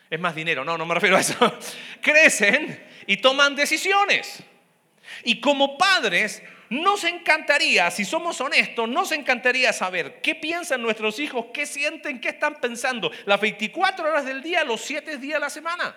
Es 0.09 0.19
más 0.19 0.35
dinero, 0.35 0.63
no, 0.63 0.77
no 0.77 0.85
me 0.85 0.93
refiero 0.93 1.17
a 1.17 1.19
eso. 1.19 1.35
crecen 2.01 2.87
y 3.07 3.17
toman 3.17 3.55
decisiones. 3.55 4.43
Y 5.23 5.41
como 5.41 5.77
padres, 5.77 6.41
nos 6.69 7.03
encantaría, 7.03 7.91
si 7.91 8.05
somos 8.05 8.39
honestos, 8.41 8.89
nos 8.89 9.11
encantaría 9.11 9.71
saber 9.73 10.21
qué 10.21 10.33
piensan 10.33 10.81
nuestros 10.81 11.19
hijos, 11.19 11.47
qué 11.53 11.65
sienten, 11.65 12.19
qué 12.19 12.29
están 12.29 12.59
pensando, 12.59 13.11
las 13.25 13.39
24 13.39 14.07
horas 14.07 14.25
del 14.25 14.41
día, 14.41 14.63
los 14.63 14.81
7 14.81 15.17
días 15.17 15.35
de 15.35 15.39
la 15.39 15.49
semana. 15.49 15.95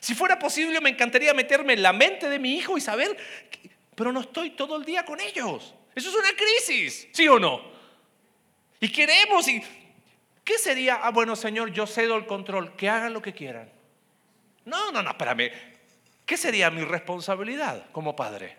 Si 0.00 0.14
fuera 0.14 0.38
posible, 0.38 0.80
me 0.80 0.90
encantaría 0.90 1.32
meterme 1.32 1.74
en 1.74 1.82
la 1.82 1.92
mente 1.92 2.28
de 2.28 2.38
mi 2.38 2.56
hijo 2.56 2.76
y 2.76 2.80
saber, 2.80 3.16
pero 3.94 4.12
no 4.12 4.20
estoy 4.20 4.50
todo 4.50 4.76
el 4.76 4.84
día 4.84 5.04
con 5.04 5.20
ellos. 5.20 5.74
Eso 5.94 6.08
es 6.08 6.14
una 6.14 6.32
crisis, 6.34 7.08
¿sí 7.12 7.28
o 7.28 7.38
no? 7.38 7.60
Y 8.80 8.90
queremos, 8.90 9.46
y 9.48 9.62
¿qué 10.42 10.58
sería? 10.58 10.96
Ah, 11.02 11.10
bueno, 11.10 11.36
Señor, 11.36 11.70
yo 11.72 11.86
cedo 11.86 12.16
el 12.16 12.26
control, 12.26 12.74
que 12.76 12.88
hagan 12.88 13.12
lo 13.12 13.22
que 13.22 13.32
quieran. 13.32 13.70
No, 14.64 14.90
no, 14.90 15.02
no, 15.02 15.10
espérame. 15.10 15.50
¿Qué 16.24 16.36
sería 16.36 16.70
mi 16.70 16.82
responsabilidad 16.82 17.90
como 17.92 18.16
padre? 18.16 18.56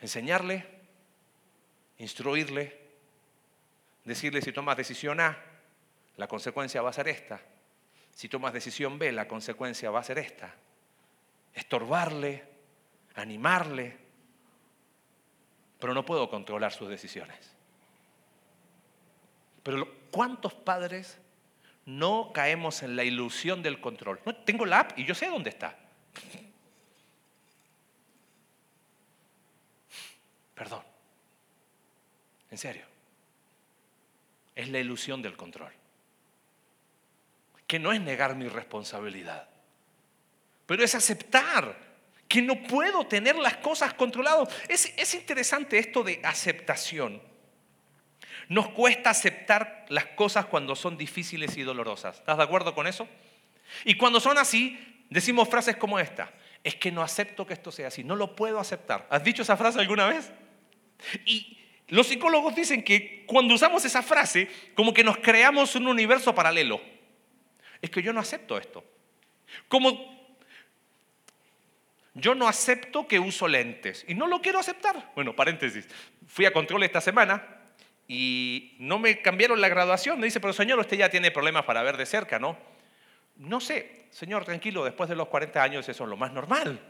Enseñarle, 0.00 0.66
instruirle, 1.98 2.78
decirle 4.04 4.42
si 4.42 4.52
tomas 4.52 4.76
decisión 4.76 5.20
A, 5.20 5.36
la 6.16 6.28
consecuencia 6.28 6.82
va 6.82 6.90
a 6.90 6.94
ser 6.94 7.08
esta. 7.08 7.40
Si 8.14 8.28
tomas 8.28 8.52
decisión 8.52 8.98
B, 8.98 9.12
la 9.12 9.28
consecuencia 9.28 9.90
va 9.90 10.00
a 10.00 10.04
ser 10.04 10.18
esta. 10.18 10.54
Estorbarle, 11.52 12.44
animarle, 13.14 14.05
pero 15.78 15.94
no 15.94 16.04
puedo 16.04 16.28
controlar 16.28 16.72
sus 16.72 16.88
decisiones. 16.88 17.52
Pero 19.62 19.88
¿cuántos 20.10 20.54
padres 20.54 21.18
no 21.84 22.30
caemos 22.32 22.82
en 22.82 22.96
la 22.96 23.04
ilusión 23.04 23.62
del 23.62 23.80
control? 23.80 24.20
No, 24.24 24.34
tengo 24.34 24.64
la 24.64 24.80
app 24.80 24.98
y 24.98 25.04
yo 25.04 25.14
sé 25.14 25.28
dónde 25.28 25.50
está. 25.50 25.76
Perdón. 30.54 30.82
En 32.50 32.58
serio. 32.58 32.86
Es 34.54 34.68
la 34.70 34.78
ilusión 34.78 35.20
del 35.20 35.36
control. 35.36 35.72
Que 37.66 37.78
no 37.78 37.92
es 37.92 38.00
negar 38.00 38.36
mi 38.36 38.48
responsabilidad, 38.48 39.48
pero 40.66 40.84
es 40.84 40.94
aceptar 40.94 41.85
que 42.28 42.42
no 42.42 42.62
puedo 42.62 43.06
tener 43.06 43.36
las 43.36 43.56
cosas 43.58 43.94
controladas. 43.94 44.48
Es, 44.68 44.92
es 44.96 45.14
interesante 45.14 45.78
esto 45.78 46.02
de 46.02 46.20
aceptación. 46.22 47.22
Nos 48.48 48.68
cuesta 48.68 49.10
aceptar 49.10 49.86
las 49.88 50.06
cosas 50.06 50.46
cuando 50.46 50.76
son 50.76 50.96
difíciles 50.96 51.56
y 51.56 51.62
dolorosas. 51.62 52.18
¿Estás 52.18 52.36
de 52.36 52.44
acuerdo 52.44 52.74
con 52.74 52.86
eso? 52.86 53.08
Y 53.84 53.96
cuando 53.96 54.20
son 54.20 54.38
así, 54.38 55.04
decimos 55.10 55.48
frases 55.48 55.76
como 55.76 55.98
esta. 55.98 56.32
Es 56.62 56.76
que 56.76 56.92
no 56.92 57.02
acepto 57.02 57.46
que 57.46 57.54
esto 57.54 57.72
sea 57.72 57.88
así. 57.88 58.04
No 58.04 58.16
lo 58.16 58.34
puedo 58.36 58.58
aceptar. 58.58 59.06
¿Has 59.10 59.22
dicho 59.24 59.42
esa 59.42 59.56
frase 59.56 59.80
alguna 59.80 60.06
vez? 60.06 60.32
Y 61.24 61.58
los 61.88 62.08
psicólogos 62.08 62.54
dicen 62.54 62.82
que 62.82 63.24
cuando 63.26 63.54
usamos 63.54 63.84
esa 63.84 64.02
frase, 64.02 64.48
como 64.74 64.92
que 64.92 65.04
nos 65.04 65.18
creamos 65.18 65.74
un 65.76 65.86
universo 65.86 66.34
paralelo. 66.34 66.80
Es 67.80 67.90
que 67.90 68.02
yo 68.02 68.12
no 68.12 68.20
acepto 68.20 68.58
esto. 68.58 68.84
Como 69.68 70.15
yo 72.16 72.34
no 72.34 72.48
acepto 72.48 73.06
que 73.06 73.18
uso 73.18 73.46
lentes 73.46 74.04
y 74.08 74.14
no 74.14 74.26
lo 74.26 74.40
quiero 74.40 74.58
aceptar. 74.58 75.12
Bueno, 75.14 75.36
paréntesis. 75.36 75.86
Fui 76.26 76.46
a 76.46 76.52
control 76.52 76.82
esta 76.82 77.02
semana 77.02 77.46
y 78.08 78.74
no 78.78 78.98
me 78.98 79.20
cambiaron 79.20 79.60
la 79.60 79.68
graduación. 79.68 80.18
Me 80.18 80.24
dice, 80.24 80.40
pero 80.40 80.54
señor, 80.54 80.78
usted 80.78 80.96
ya 80.96 81.10
tiene 81.10 81.30
problemas 81.30 81.66
para 81.66 81.82
ver 81.82 81.98
de 81.98 82.06
cerca, 82.06 82.38
¿no? 82.38 82.56
No 83.36 83.60
sé, 83.60 84.06
señor, 84.10 84.46
tranquilo, 84.46 84.82
después 84.82 85.10
de 85.10 85.16
los 85.16 85.28
40 85.28 85.62
años 85.62 85.88
eso 85.90 86.04
es 86.04 86.10
lo 86.10 86.16
más 86.16 86.32
normal. 86.32 86.80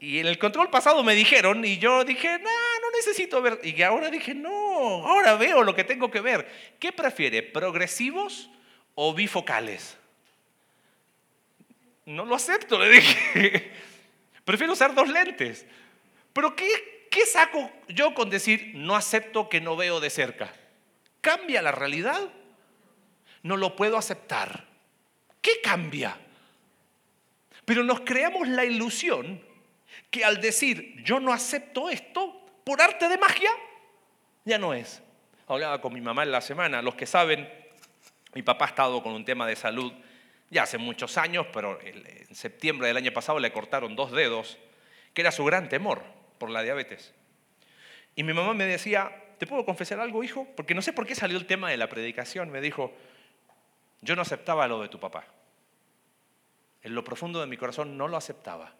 Y 0.00 0.18
en 0.18 0.26
el 0.26 0.38
control 0.38 0.70
pasado 0.70 1.02
me 1.04 1.14
dijeron 1.14 1.62
y 1.62 1.76
yo 1.76 2.02
dije, 2.04 2.38
no, 2.38 2.48
no 2.48 2.90
necesito 2.96 3.42
ver. 3.42 3.60
Y 3.62 3.82
ahora 3.82 4.08
dije, 4.08 4.34
no, 4.34 4.48
ahora 5.06 5.34
veo 5.34 5.62
lo 5.62 5.74
que 5.74 5.84
tengo 5.84 6.10
que 6.10 6.22
ver. 6.22 6.50
¿Qué 6.78 6.90
prefiere, 6.90 7.42
progresivos 7.42 8.48
o 8.94 9.12
bifocales? 9.12 9.98
No 12.06 12.24
lo 12.24 12.34
acepto, 12.34 12.78
le 12.78 12.88
dije. 12.88 13.72
Prefiero 14.44 14.72
usar 14.72 14.94
dos 14.94 15.08
lentes. 15.08 15.66
Pero 16.32 16.54
¿qué, 16.54 17.00
¿Qué 17.10 17.26
saco 17.26 17.70
yo 17.88 18.14
con 18.14 18.30
decir 18.30 18.70
no 18.74 18.94
acepto 18.94 19.48
que 19.48 19.60
no 19.60 19.74
veo 19.76 19.98
de 19.98 20.10
cerca? 20.10 20.52
¿Cambia 21.20 21.60
la 21.60 21.72
realidad? 21.72 22.30
No 23.42 23.56
lo 23.56 23.74
puedo 23.74 23.98
aceptar. 23.98 24.68
¿Qué 25.42 25.60
cambia? 25.62 26.16
Pero 27.64 27.82
nos 27.82 28.00
creamos 28.00 28.46
la 28.46 28.64
ilusión 28.64 29.44
que 30.10 30.24
al 30.24 30.40
decir 30.40 31.02
yo 31.02 31.18
no 31.18 31.32
acepto 31.32 31.90
esto, 31.90 32.46
por 32.64 32.80
arte 32.80 33.08
de 33.08 33.18
magia, 33.18 33.50
ya 34.44 34.58
no 34.58 34.72
es. 34.72 35.02
Hablaba 35.48 35.80
con 35.80 35.92
mi 35.92 36.00
mamá 36.00 36.22
en 36.22 36.30
la 36.30 36.40
semana, 36.40 36.80
los 36.80 36.94
que 36.94 37.06
saben, 37.06 37.52
mi 38.34 38.42
papá 38.42 38.66
ha 38.66 38.68
estado 38.68 39.02
con 39.02 39.12
un 39.12 39.24
tema 39.24 39.48
de 39.48 39.56
salud 39.56 39.92
ya 40.50 40.64
hace 40.64 40.78
muchos 40.78 41.16
años, 41.16 41.46
pero 41.52 41.80
en 41.80 42.34
septiembre 42.34 42.88
del 42.88 42.96
año 42.96 43.12
pasado 43.12 43.38
le 43.38 43.52
cortaron 43.52 43.96
dos 43.96 44.10
dedos, 44.10 44.58
que 45.14 45.22
era 45.22 45.32
su 45.32 45.44
gran 45.44 45.68
temor 45.68 46.02
por 46.38 46.50
la 46.50 46.62
diabetes. 46.62 47.14
Y 48.16 48.24
mi 48.24 48.32
mamá 48.32 48.52
me 48.54 48.66
decía, 48.66 49.12
¿te 49.38 49.46
puedo 49.46 49.64
confesar 49.64 50.00
algo, 50.00 50.24
hijo? 50.24 50.46
Porque 50.56 50.74
no 50.74 50.82
sé 50.82 50.92
por 50.92 51.06
qué 51.06 51.14
salió 51.14 51.38
el 51.38 51.46
tema 51.46 51.70
de 51.70 51.76
la 51.76 51.88
predicación. 51.88 52.50
Me 52.50 52.60
dijo, 52.60 52.92
yo 54.00 54.16
no 54.16 54.22
aceptaba 54.22 54.66
lo 54.66 54.82
de 54.82 54.88
tu 54.88 54.98
papá. 54.98 55.24
En 56.82 56.94
lo 56.94 57.04
profundo 57.04 57.40
de 57.40 57.46
mi 57.46 57.56
corazón 57.56 57.96
no 57.96 58.08
lo 58.08 58.16
aceptaba. 58.16 58.74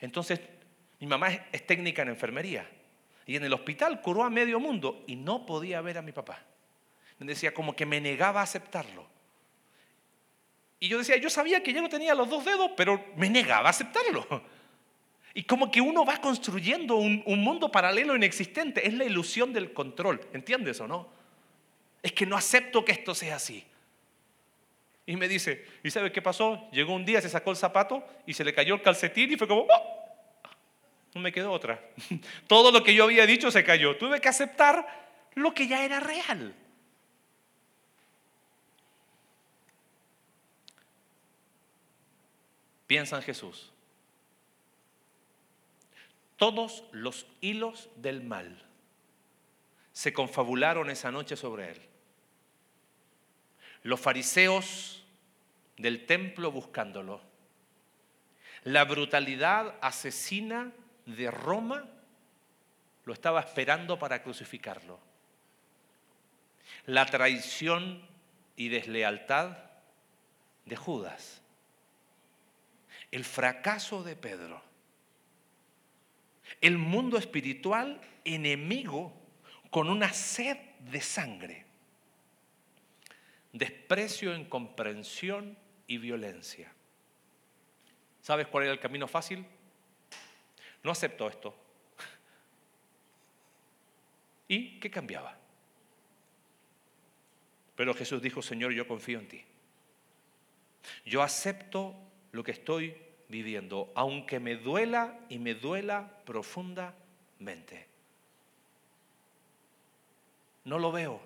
Entonces, 0.00 0.40
mi 1.00 1.06
mamá 1.06 1.30
es, 1.52 1.66
técnica 1.66 2.02
en 2.02 2.08
enfermería. 2.08 2.68
Y 3.26 3.36
en 3.36 3.44
el 3.44 3.52
hospital 3.52 4.00
curó 4.00 4.24
a 4.24 4.30
medio 4.30 4.58
mundo 4.58 5.04
y 5.06 5.16
no 5.16 5.46
podía 5.46 5.80
ver 5.80 5.98
a 5.98 6.02
mi 6.02 6.12
papá. 6.12 6.42
Me 7.18 7.26
decía, 7.26 7.52
como 7.52 7.76
que 7.76 7.86
me 7.86 8.00
negaba 8.00 8.40
a 8.40 8.44
aceptarlo. 8.44 9.06
Y 10.80 10.88
yo 10.88 10.98
decía, 10.98 11.16
yo 11.16 11.28
sabía 11.28 11.62
que 11.62 11.72
ya 11.72 11.80
no 11.80 11.88
tenía 11.88 12.14
los 12.14 12.28
dos 12.28 12.44
dedos, 12.44 12.70
pero 12.76 13.04
me 13.16 13.28
negaba 13.28 13.68
a 13.68 13.70
aceptarlo. 13.70 14.26
Y 15.34 15.42
como 15.44 15.70
que 15.70 15.80
uno 15.80 16.04
va 16.04 16.20
construyendo 16.20 16.96
un, 16.96 17.22
mundo 17.24 17.70
paralelo 17.70 18.16
inexistente. 18.16 18.86
Es 18.86 18.94
la 18.94 19.04
ilusión 19.04 19.52
del 19.52 19.72
control. 19.72 20.20
¿Entiendes 20.32 20.80
o 20.80 20.88
no? 20.88 21.08
Es 22.02 22.12
que 22.12 22.26
no 22.26 22.36
acepto 22.36 22.84
que 22.84 22.92
esto 22.92 23.14
sea 23.14 23.36
así. 23.36 23.64
Y 25.06 25.16
me 25.16 25.26
dice, 25.26 25.64
¿y 25.82 25.90
sabe 25.90 26.12
qué 26.12 26.20
pasó? 26.20 26.68
Llegó 26.70 26.94
un 26.94 27.04
día, 27.04 27.20
se 27.20 27.28
sacó 27.28 27.50
el 27.50 27.56
zapato 27.56 28.04
y 28.26 28.34
se 28.34 28.44
le 28.44 28.54
cayó 28.54 28.74
el 28.74 28.82
calcetín 28.82 29.32
y 29.32 29.36
fue 29.36 29.48
como, 29.48 29.62
¡Oh! 29.62 29.98
no 31.14 31.20
me 31.20 31.32
quedó 31.32 31.50
otra. 31.52 31.82
Todo 32.46 32.70
lo 32.70 32.84
que 32.84 32.94
yo 32.94 33.04
había 33.04 33.26
dicho 33.26 33.50
se 33.50 33.64
cayó. 33.64 33.96
Tuve 33.96 34.20
que 34.20 34.28
aceptar 34.28 34.86
lo 35.34 35.54
que 35.54 35.66
ya 35.66 35.84
era 35.84 36.00
real. 36.00 36.54
Piensa 42.88 43.14
en 43.16 43.22
Jesús 43.22 43.72
todos 46.38 46.84
los 46.92 47.26
hilos 47.40 47.90
del 47.96 48.22
mal 48.22 48.64
se 49.92 50.12
confabularon 50.12 50.88
esa 50.88 51.10
noche 51.10 51.36
sobre 51.36 51.72
él. 51.72 51.82
Los 53.82 54.00
fariseos 54.00 55.04
del 55.76 56.06
templo 56.06 56.52
buscándolo. 56.52 57.20
La 58.62 58.84
brutalidad 58.84 59.74
asesina 59.80 60.72
de 61.06 61.30
Roma 61.30 61.88
lo 63.04 63.12
estaba 63.12 63.40
esperando 63.40 63.98
para 63.98 64.22
crucificarlo. 64.22 65.00
La 66.86 67.06
traición 67.06 68.06
y 68.54 68.68
deslealtad 68.68 69.58
de 70.66 70.76
Judas. 70.76 71.42
El 73.10 73.24
fracaso 73.24 74.02
de 74.02 74.16
Pedro 74.16 74.68
el 76.60 76.78
mundo 76.78 77.18
espiritual 77.18 78.00
enemigo 78.24 79.12
con 79.70 79.88
una 79.90 80.12
sed 80.12 80.56
de 80.80 81.00
sangre, 81.00 81.66
desprecio, 83.52 84.34
incomprensión 84.34 85.56
y 85.86 85.98
violencia. 85.98 86.72
¿Sabes 88.22 88.46
cuál 88.48 88.64
era 88.64 88.72
el 88.72 88.80
camino 88.80 89.06
fácil? 89.06 89.44
No 90.82 90.90
acepto 90.90 91.28
esto. 91.28 91.54
¿Y 94.48 94.80
qué 94.80 94.90
cambiaba? 94.90 95.36
Pero 97.76 97.94
Jesús 97.94 98.20
dijo, 98.20 98.42
Señor, 98.42 98.72
yo 98.72 98.88
confío 98.88 99.18
en 99.18 99.28
ti. 99.28 99.44
Yo 101.04 101.22
acepto 101.22 101.94
lo 102.32 102.42
que 102.44 102.52
estoy 102.52 102.96
viviendo, 103.28 103.92
aunque 103.94 104.40
me 104.40 104.56
duela 104.56 105.18
y 105.28 105.38
me 105.38 105.54
duela 105.54 106.22
profundamente. 106.24 107.86
No 110.64 110.78
lo 110.78 110.92
veo, 110.92 111.20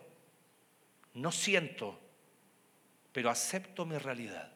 no 1.14 1.32
siento, 1.32 1.98
pero 3.12 3.30
acepto 3.30 3.84
mi 3.84 3.98
realidad. 3.98 4.52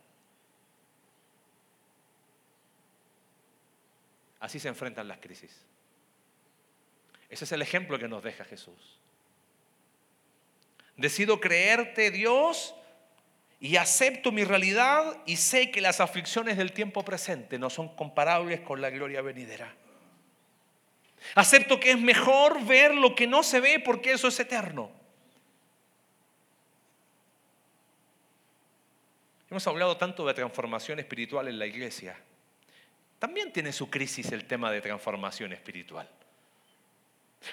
Así 4.40 4.60
se 4.60 4.68
enfrentan 4.68 5.08
las 5.08 5.18
crisis. 5.18 5.66
Ese 7.28 7.44
es 7.44 7.52
el 7.52 7.62
ejemplo 7.62 7.98
que 7.98 8.08
nos 8.08 8.22
deja 8.22 8.44
Jesús. 8.44 9.00
Decido 10.96 11.40
creerte 11.40 12.10
Dios 12.10 12.74
y 13.58 13.76
acepto 13.76 14.32
mi 14.32 14.44
realidad 14.44 15.22
y 15.26 15.36
sé 15.36 15.70
que 15.70 15.80
las 15.80 16.00
aflicciones 16.00 16.56
del 16.56 16.72
tiempo 16.72 17.04
presente 17.04 17.58
no 17.58 17.70
son 17.70 17.94
comparables 17.96 18.60
con 18.60 18.80
la 18.80 18.90
gloria 18.90 19.22
venidera. 19.22 19.74
Acepto 21.34 21.80
que 21.80 21.92
es 21.92 22.00
mejor 22.00 22.64
ver 22.64 22.94
lo 22.94 23.14
que 23.14 23.26
no 23.26 23.42
se 23.42 23.60
ve 23.60 23.80
porque 23.80 24.12
eso 24.12 24.28
es 24.28 24.38
eterno. 24.38 24.90
Hemos 29.50 29.66
hablado 29.66 29.96
tanto 29.96 30.26
de 30.26 30.34
transformación 30.34 30.98
espiritual 30.98 31.48
en 31.48 31.58
la 31.58 31.66
iglesia. 31.66 32.16
También 33.18 33.52
tiene 33.52 33.72
su 33.72 33.88
crisis 33.88 34.30
el 34.32 34.44
tema 34.44 34.70
de 34.70 34.80
transformación 34.80 35.52
espiritual. 35.52 36.08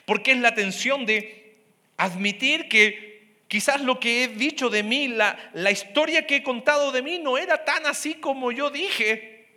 Porque 0.06 0.32
es 0.32 0.40
la 0.40 0.54
tensión 0.54 1.06
de 1.06 1.58
admitir 1.98 2.68
que 2.68 3.13
quizás 3.54 3.82
lo 3.82 4.00
que 4.00 4.24
he 4.24 4.28
dicho 4.30 4.72
de 4.72 4.82
mí, 4.82 5.10
la, 5.10 5.38
la 5.54 5.70
historia 5.70 6.26
que 6.26 6.38
he 6.38 6.44
contado 6.44 6.92
de 6.92 7.04
mí 7.04 7.20
no 7.20 7.38
era 7.38 7.64
tan 7.64 7.86
así 7.86 8.16
como 8.16 8.52
yo 8.52 8.72
dije. 8.72 9.48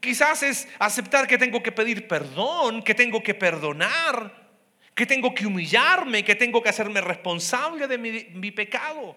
Quizás 0.00 0.42
es 0.42 0.68
aceptar 0.78 1.26
que 1.26 1.38
tengo 1.38 1.62
que 1.62 1.72
pedir 1.72 2.06
perdón, 2.06 2.82
que 2.82 2.94
tengo 2.94 3.22
que 3.22 3.32
perdonar, 3.32 4.50
que 4.94 5.06
tengo 5.06 5.34
que 5.34 5.46
humillarme, 5.46 6.26
que 6.26 6.34
tengo 6.34 6.62
que 6.62 6.68
hacerme 6.68 7.00
responsable 7.00 7.88
de 7.88 7.96
mi, 7.96 8.10
mi 8.34 8.50
pecado. 8.50 9.16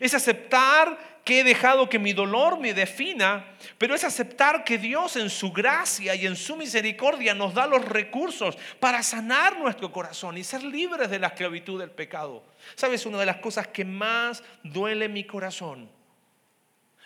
Es 0.00 0.14
aceptar 0.14 1.13
que 1.24 1.40
he 1.40 1.44
dejado 1.44 1.88
que 1.88 1.98
mi 1.98 2.12
dolor 2.12 2.60
me 2.60 2.74
defina, 2.74 3.56
pero 3.78 3.94
es 3.94 4.04
aceptar 4.04 4.62
que 4.62 4.76
Dios 4.76 5.16
en 5.16 5.30
su 5.30 5.52
gracia 5.52 6.14
y 6.14 6.26
en 6.26 6.36
su 6.36 6.54
misericordia 6.54 7.34
nos 7.34 7.54
da 7.54 7.66
los 7.66 7.82
recursos 7.82 8.58
para 8.78 9.02
sanar 9.02 9.58
nuestro 9.58 9.90
corazón 9.90 10.36
y 10.36 10.44
ser 10.44 10.62
libres 10.62 11.08
de 11.08 11.18
la 11.18 11.28
esclavitud 11.28 11.80
del 11.80 11.90
pecado. 11.90 12.44
¿Sabes? 12.74 13.06
Una 13.06 13.18
de 13.18 13.26
las 13.26 13.38
cosas 13.38 13.68
que 13.68 13.86
más 13.86 14.44
duele 14.62 15.08
mi 15.08 15.24
corazón 15.24 15.90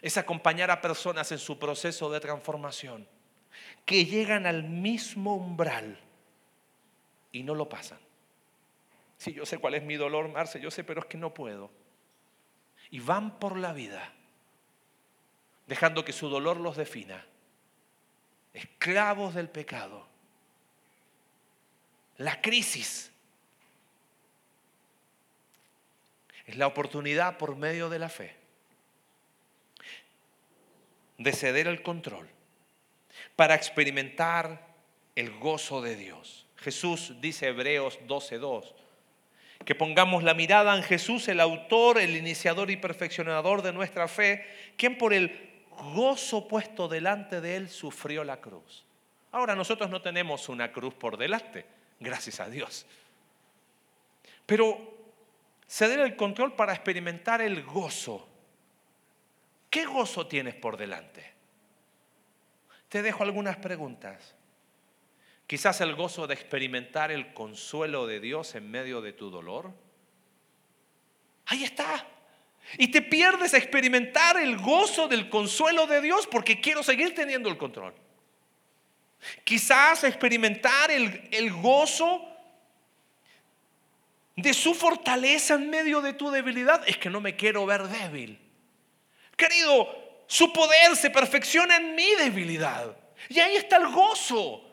es 0.02 0.16
acompañar 0.16 0.72
a 0.72 0.80
personas 0.80 1.30
en 1.30 1.38
su 1.38 1.56
proceso 1.56 2.10
de 2.10 2.18
transformación, 2.18 3.06
que 3.84 4.04
llegan 4.04 4.46
al 4.46 4.64
mismo 4.64 5.36
umbral 5.36 5.96
y 7.30 7.44
no 7.44 7.54
lo 7.54 7.68
pasan. 7.68 7.98
Si 9.16 9.32
yo 9.32 9.46
sé 9.46 9.58
cuál 9.58 9.74
es 9.74 9.84
mi 9.84 9.94
dolor, 9.94 10.28
Marce, 10.28 10.60
yo 10.60 10.72
sé, 10.72 10.82
pero 10.82 11.00
es 11.00 11.06
que 11.06 11.18
no 11.18 11.32
puedo 11.34 11.70
y 12.90 13.00
van 13.00 13.38
por 13.38 13.56
la 13.58 13.72
vida 13.72 14.12
dejando 15.68 16.04
que 16.04 16.14
su 16.14 16.28
dolor 16.28 16.56
los 16.56 16.76
defina, 16.76 17.24
esclavos 18.54 19.34
del 19.34 19.50
pecado. 19.50 20.06
La 22.16 22.40
crisis 22.40 23.12
es 26.46 26.56
la 26.56 26.66
oportunidad 26.66 27.36
por 27.36 27.54
medio 27.54 27.90
de 27.90 27.98
la 27.98 28.08
fe 28.08 28.34
de 31.18 31.32
ceder 31.32 31.66
el 31.66 31.82
control 31.82 32.28
para 33.36 33.54
experimentar 33.54 34.66
el 35.14 35.38
gozo 35.38 35.82
de 35.82 35.96
Dios. 35.96 36.46
Jesús 36.56 37.20
dice 37.20 37.48
Hebreos 37.48 37.98
12:2 38.06 38.77
que 39.64 39.74
pongamos 39.74 40.22
la 40.22 40.34
mirada 40.34 40.74
en 40.76 40.82
Jesús, 40.82 41.28
el 41.28 41.40
autor, 41.40 41.98
el 41.98 42.16
iniciador 42.16 42.70
y 42.70 42.76
perfeccionador 42.76 43.62
de 43.62 43.72
nuestra 43.72 44.08
fe, 44.08 44.46
quien 44.76 44.96
por 44.96 45.12
el 45.12 45.48
gozo 45.94 46.48
puesto 46.48 46.88
delante 46.88 47.40
de 47.40 47.56
él 47.56 47.68
sufrió 47.68 48.24
la 48.24 48.40
cruz. 48.40 48.84
Ahora 49.32 49.54
nosotros 49.54 49.90
no 49.90 50.00
tenemos 50.00 50.48
una 50.48 50.72
cruz 50.72 50.94
por 50.94 51.16
delante, 51.16 51.66
gracias 52.00 52.40
a 52.40 52.48
Dios. 52.48 52.86
Pero 54.46 54.96
ceder 55.66 56.00
el 56.00 56.16
control 56.16 56.54
para 56.54 56.72
experimentar 56.72 57.42
el 57.42 57.62
gozo. 57.62 58.26
¿Qué 59.68 59.84
gozo 59.84 60.26
tienes 60.26 60.54
por 60.54 60.78
delante? 60.78 61.34
Te 62.88 63.02
dejo 63.02 63.22
algunas 63.22 63.56
preguntas. 63.56 64.34
Quizás 65.48 65.80
el 65.80 65.94
gozo 65.94 66.26
de 66.26 66.34
experimentar 66.34 67.10
el 67.10 67.32
consuelo 67.32 68.06
de 68.06 68.20
Dios 68.20 68.54
en 68.54 68.70
medio 68.70 69.00
de 69.00 69.14
tu 69.14 69.30
dolor. 69.30 69.72
Ahí 71.46 71.64
está. 71.64 72.06
Y 72.76 72.88
te 72.88 73.00
pierdes 73.00 73.54
experimentar 73.54 74.36
el 74.36 74.58
gozo 74.58 75.08
del 75.08 75.30
consuelo 75.30 75.86
de 75.86 76.02
Dios 76.02 76.26
porque 76.26 76.60
quiero 76.60 76.82
seguir 76.82 77.14
teniendo 77.14 77.48
el 77.48 77.56
control. 77.56 77.94
Quizás 79.42 80.04
experimentar 80.04 80.90
el, 80.90 81.30
el 81.32 81.50
gozo 81.50 82.28
de 84.36 84.52
su 84.52 84.74
fortaleza 84.74 85.54
en 85.54 85.70
medio 85.70 86.02
de 86.02 86.12
tu 86.12 86.30
debilidad. 86.30 86.86
Es 86.86 86.98
que 86.98 87.08
no 87.08 87.22
me 87.22 87.36
quiero 87.36 87.64
ver 87.64 87.88
débil. 87.88 88.38
Querido, 89.34 90.24
su 90.26 90.52
poder 90.52 90.94
se 90.94 91.08
perfecciona 91.08 91.76
en 91.76 91.94
mi 91.94 92.14
debilidad. 92.16 92.94
Y 93.30 93.40
ahí 93.40 93.56
está 93.56 93.78
el 93.78 93.88
gozo 93.88 94.67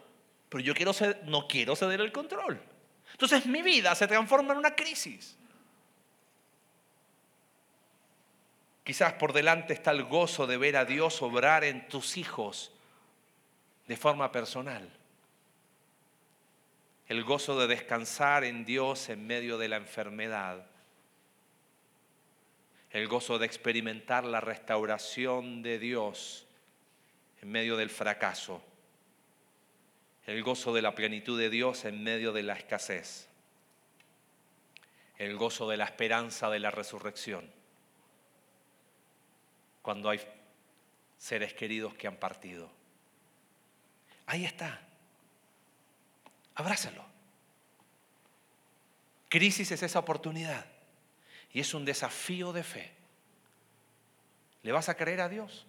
pero 0.56 0.64
yo 0.64 0.74
quiero 0.74 0.94
no 1.26 1.50
quiero 1.50 1.76
ceder 1.76 2.00
el 2.00 2.14
control. 2.14 2.58
Entonces 3.12 3.46
mi 3.46 3.62
vida 3.62 3.94
se 3.94 4.08
transforma 4.08 4.54
en 4.54 4.60
una 4.60 4.74
crisis. 4.74 5.36
Quizás 8.86 9.12
por 9.16 9.34
delante 9.34 9.74
está 9.74 9.92
el 9.92 10.06
gozo 10.06 10.48
de 10.48 10.56
ver 10.56 10.78
a 10.78 10.86
Dios 10.86 11.22
obrar 11.22 11.66
en 11.66 11.90
tus 11.90 12.16
hijos 12.16 12.72
de 13.86 13.98
forma 13.98 14.32
personal. 14.32 14.90
El 17.10 17.26
gozo 17.26 17.60
de 17.60 17.68
descansar 17.68 18.46
en 18.46 18.64
Dios 18.64 19.10
en 19.10 19.28
medio 19.28 19.58
de 19.58 19.68
la 19.68 19.76
enfermedad. 19.76 20.66
El 22.92 23.10
gozo 23.10 23.40
de 23.40 23.46
experimentar 23.46 24.24
la 24.24 24.40
restauración 24.40 25.62
de 25.62 25.80
Dios 25.80 26.48
en 27.42 27.52
medio 27.52 27.76
del 27.76 27.90
fracaso 27.90 28.64
el 30.26 30.42
gozo 30.44 30.74
de 30.74 30.82
la 30.82 30.96
plenitud 30.96 31.40
de 31.40 31.50
Dios 31.50 31.86
en 31.86 32.04
medio 32.04 32.34
de 32.34 32.44
la 32.44 32.54
escasez, 32.54 33.28
el 35.18 35.38
gozo 35.38 35.70
de 35.70 35.78
la 35.78 35.86
esperanza 35.86 36.50
de 36.50 36.60
la 36.60 36.72
resurrección, 36.72 37.50
cuando 39.82 40.10
hay 40.10 40.20
seres 41.18 41.54
queridos 41.54 41.94
que 41.94 42.08
han 42.08 42.18
partido. 42.18 42.70
Ahí 44.26 44.46
está. 44.46 44.82
Abrázalo. 46.56 47.06
Crisis 49.30 49.72
es 49.72 49.84
esa 49.84 50.00
oportunidad 50.00 50.66
y 51.52 51.60
es 51.60 51.74
un 51.74 51.86
desafío 51.86 52.52
de 52.52 52.64
fe. 52.64 52.92
¿Le 54.64 54.72
vas 54.72 54.90
a 54.90 54.96
creer 54.96 55.22
a 55.22 55.30
Dios? 55.30 55.68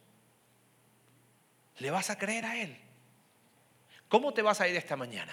¿Le 1.79 1.91
vas 1.91 2.09
a 2.09 2.17
creer 2.17 2.47
a 2.47 2.57
Él? 2.57 2.86
¿Cómo 4.09 4.33
te 4.33 4.43
vas 4.43 4.61
a 4.61 4.69
ir 4.69 4.77
esta 4.77 4.97
mañana? 4.97 5.33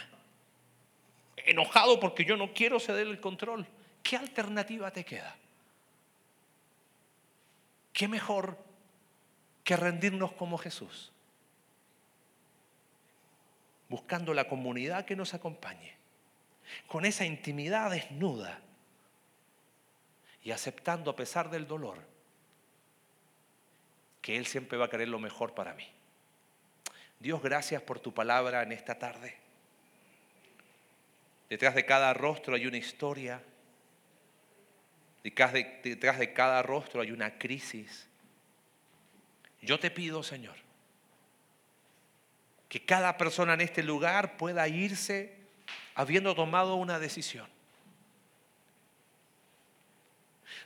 Enojado 1.38 2.00
porque 2.00 2.26
yo 2.26 2.38
no 2.38 2.54
quiero 2.54 2.80
ceder 2.80 3.08
el 3.08 3.20
control. 3.20 3.68
¿Qué 4.02 4.18
alternativa 4.18 4.92
te 4.92 5.04
queda? 5.04 5.36
¿Qué 7.92 8.08
mejor 8.08 8.58
que 9.64 9.78
rendirnos 9.78 10.32
como 10.34 10.58
Jesús? 10.58 11.12
Buscando 13.88 14.34
la 14.34 14.48
comunidad 14.48 15.06
que 15.06 15.16
nos 15.16 15.34
acompañe, 15.34 15.96
con 16.88 17.06
esa 17.06 17.26
intimidad 17.26 17.92
desnuda 17.92 18.60
y 20.44 20.52
aceptando 20.52 21.12
a 21.12 21.16
pesar 21.16 21.50
del 21.50 21.68
dolor 21.68 22.00
que 24.22 24.38
Él 24.38 24.48
siempre 24.48 24.78
va 24.78 24.86
a 24.86 24.90
querer 24.90 25.10
lo 25.10 25.20
mejor 25.20 25.54
para 25.54 25.74
mí. 25.74 25.88
Dios, 27.24 27.42
gracias 27.42 27.82
por 27.82 28.02
tu 28.02 28.14
palabra 28.14 28.64
en 28.64 28.74
esta 28.74 29.00
tarde. 29.00 29.34
Detrás 31.50 31.74
de 31.74 31.86
cada 31.86 32.14
rostro 32.14 32.54
hay 32.54 32.68
una 32.68 32.76
historia. 32.76 33.42
Detrás 35.24 35.54
de, 35.54 35.80
detrás 35.86 36.20
de 36.20 36.34
cada 36.34 36.62
rostro 36.64 37.00
hay 37.00 37.12
una 37.12 37.38
crisis. 37.38 38.10
Yo 39.62 39.80
te 39.80 39.90
pido, 39.90 40.22
Señor, 40.22 40.58
que 42.68 42.84
cada 42.84 43.16
persona 43.16 43.54
en 43.54 43.62
este 43.62 43.84
lugar 43.84 44.36
pueda 44.36 44.68
irse 44.68 45.34
habiendo 45.96 46.36
tomado 46.36 46.76
una 46.76 47.00
decisión. 47.00 47.48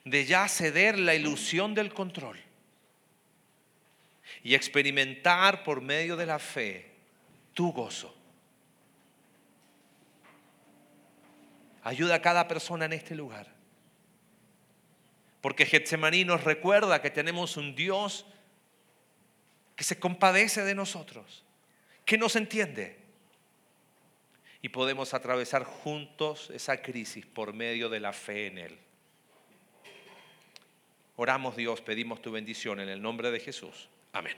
De 0.06 0.26
ya 0.26 0.48
ceder 0.48 0.98
la 0.98 1.14
ilusión 1.14 1.76
del 1.76 1.94
control 1.94 2.47
y 4.44 4.56
experimentar 4.56 5.64
por 5.64 5.82
medio 5.82 6.16
de 6.16 6.26
la 6.26 6.40
fe 6.40 6.92
tu 7.54 7.72
gozo. 7.72 8.14
Ayuda 11.84 12.16
a 12.16 12.22
cada 12.22 12.48
persona 12.48 12.86
en 12.86 12.94
este 12.94 13.16
lugar 13.16 13.58
Porque 15.42 15.66
Getsemaní 15.66 16.26
nos 16.26 16.44
recuerda 16.44 17.02
que 17.02 17.10
tenemos 17.10 17.56
un 17.56 17.76
Dios 17.76 18.26
que 19.78 19.84
se 19.84 20.00
compadece 20.00 20.64
de 20.64 20.76
nosotros, 20.76 21.46
que 22.04 22.18
nos 22.18 22.36
entiende. 22.36 22.98
Y 24.62 24.70
podemos 24.70 25.14
atravesar 25.14 25.64
juntos 25.64 26.50
esa 26.50 26.82
crisis 26.82 27.26
por 27.26 27.54
medio 27.54 27.88
de 27.88 28.00
la 28.00 28.12
fe 28.12 28.48
en 28.48 28.58
Él. 28.58 28.78
Oramos 31.16 31.56
Dios, 31.56 31.80
pedimos 31.80 32.22
tu 32.22 32.32
bendición 32.32 32.80
en 32.80 32.90
el 32.90 33.02
nombre 33.02 33.32
de 33.32 33.40
Jesús. 33.40 33.88
아멘. 34.14 34.38